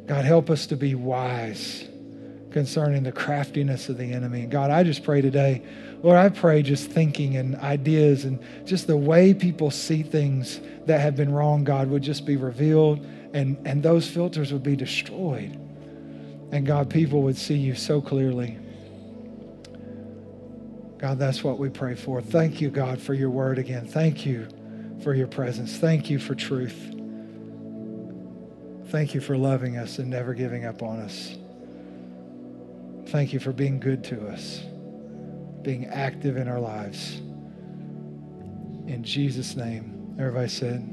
[0.07, 1.87] God, help us to be wise
[2.51, 4.45] concerning the craftiness of the enemy.
[4.45, 5.63] And God, I just pray today,
[6.03, 11.03] Lord, I pray just thinking and ideas and just the way people see things that
[11.03, 13.05] have been wrong, God, would just be revealed
[13.35, 15.61] and, and those filters would be destroyed.
[16.53, 18.59] And God, people would see you so clearly.
[21.03, 22.23] God, that's what we pray for.
[22.23, 23.89] Thank you, God, for your word again.
[23.89, 24.47] Thank you
[25.03, 25.77] for your presence.
[25.77, 26.95] Thank you for truth.
[28.87, 31.37] Thank you for loving us and never giving up on us.
[33.09, 34.61] Thank you for being good to us,
[35.63, 37.17] being active in our lives.
[38.87, 40.89] In Jesus' name, everybody said,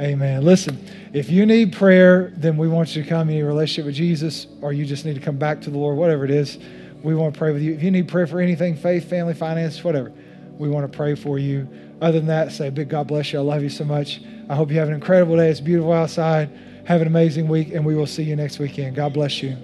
[0.00, 0.42] Amen.
[0.42, 3.28] Listen, if you need prayer, then we want you to come.
[3.28, 5.98] in a relationship with Jesus, or you just need to come back to the Lord,
[5.98, 6.58] whatever it is,
[7.02, 7.74] we want to pray with you.
[7.74, 10.12] If you need prayer for anything, faith, family, finance, whatever,
[10.58, 11.68] we want to pray for you.
[12.00, 13.38] Other than that, say, Big God bless you.
[13.38, 14.20] I love you so much.
[14.48, 15.48] I hope you have an incredible day.
[15.48, 16.50] It's beautiful outside.
[16.86, 18.96] Have an amazing week, and we will see you next weekend.
[18.96, 19.56] God bless you.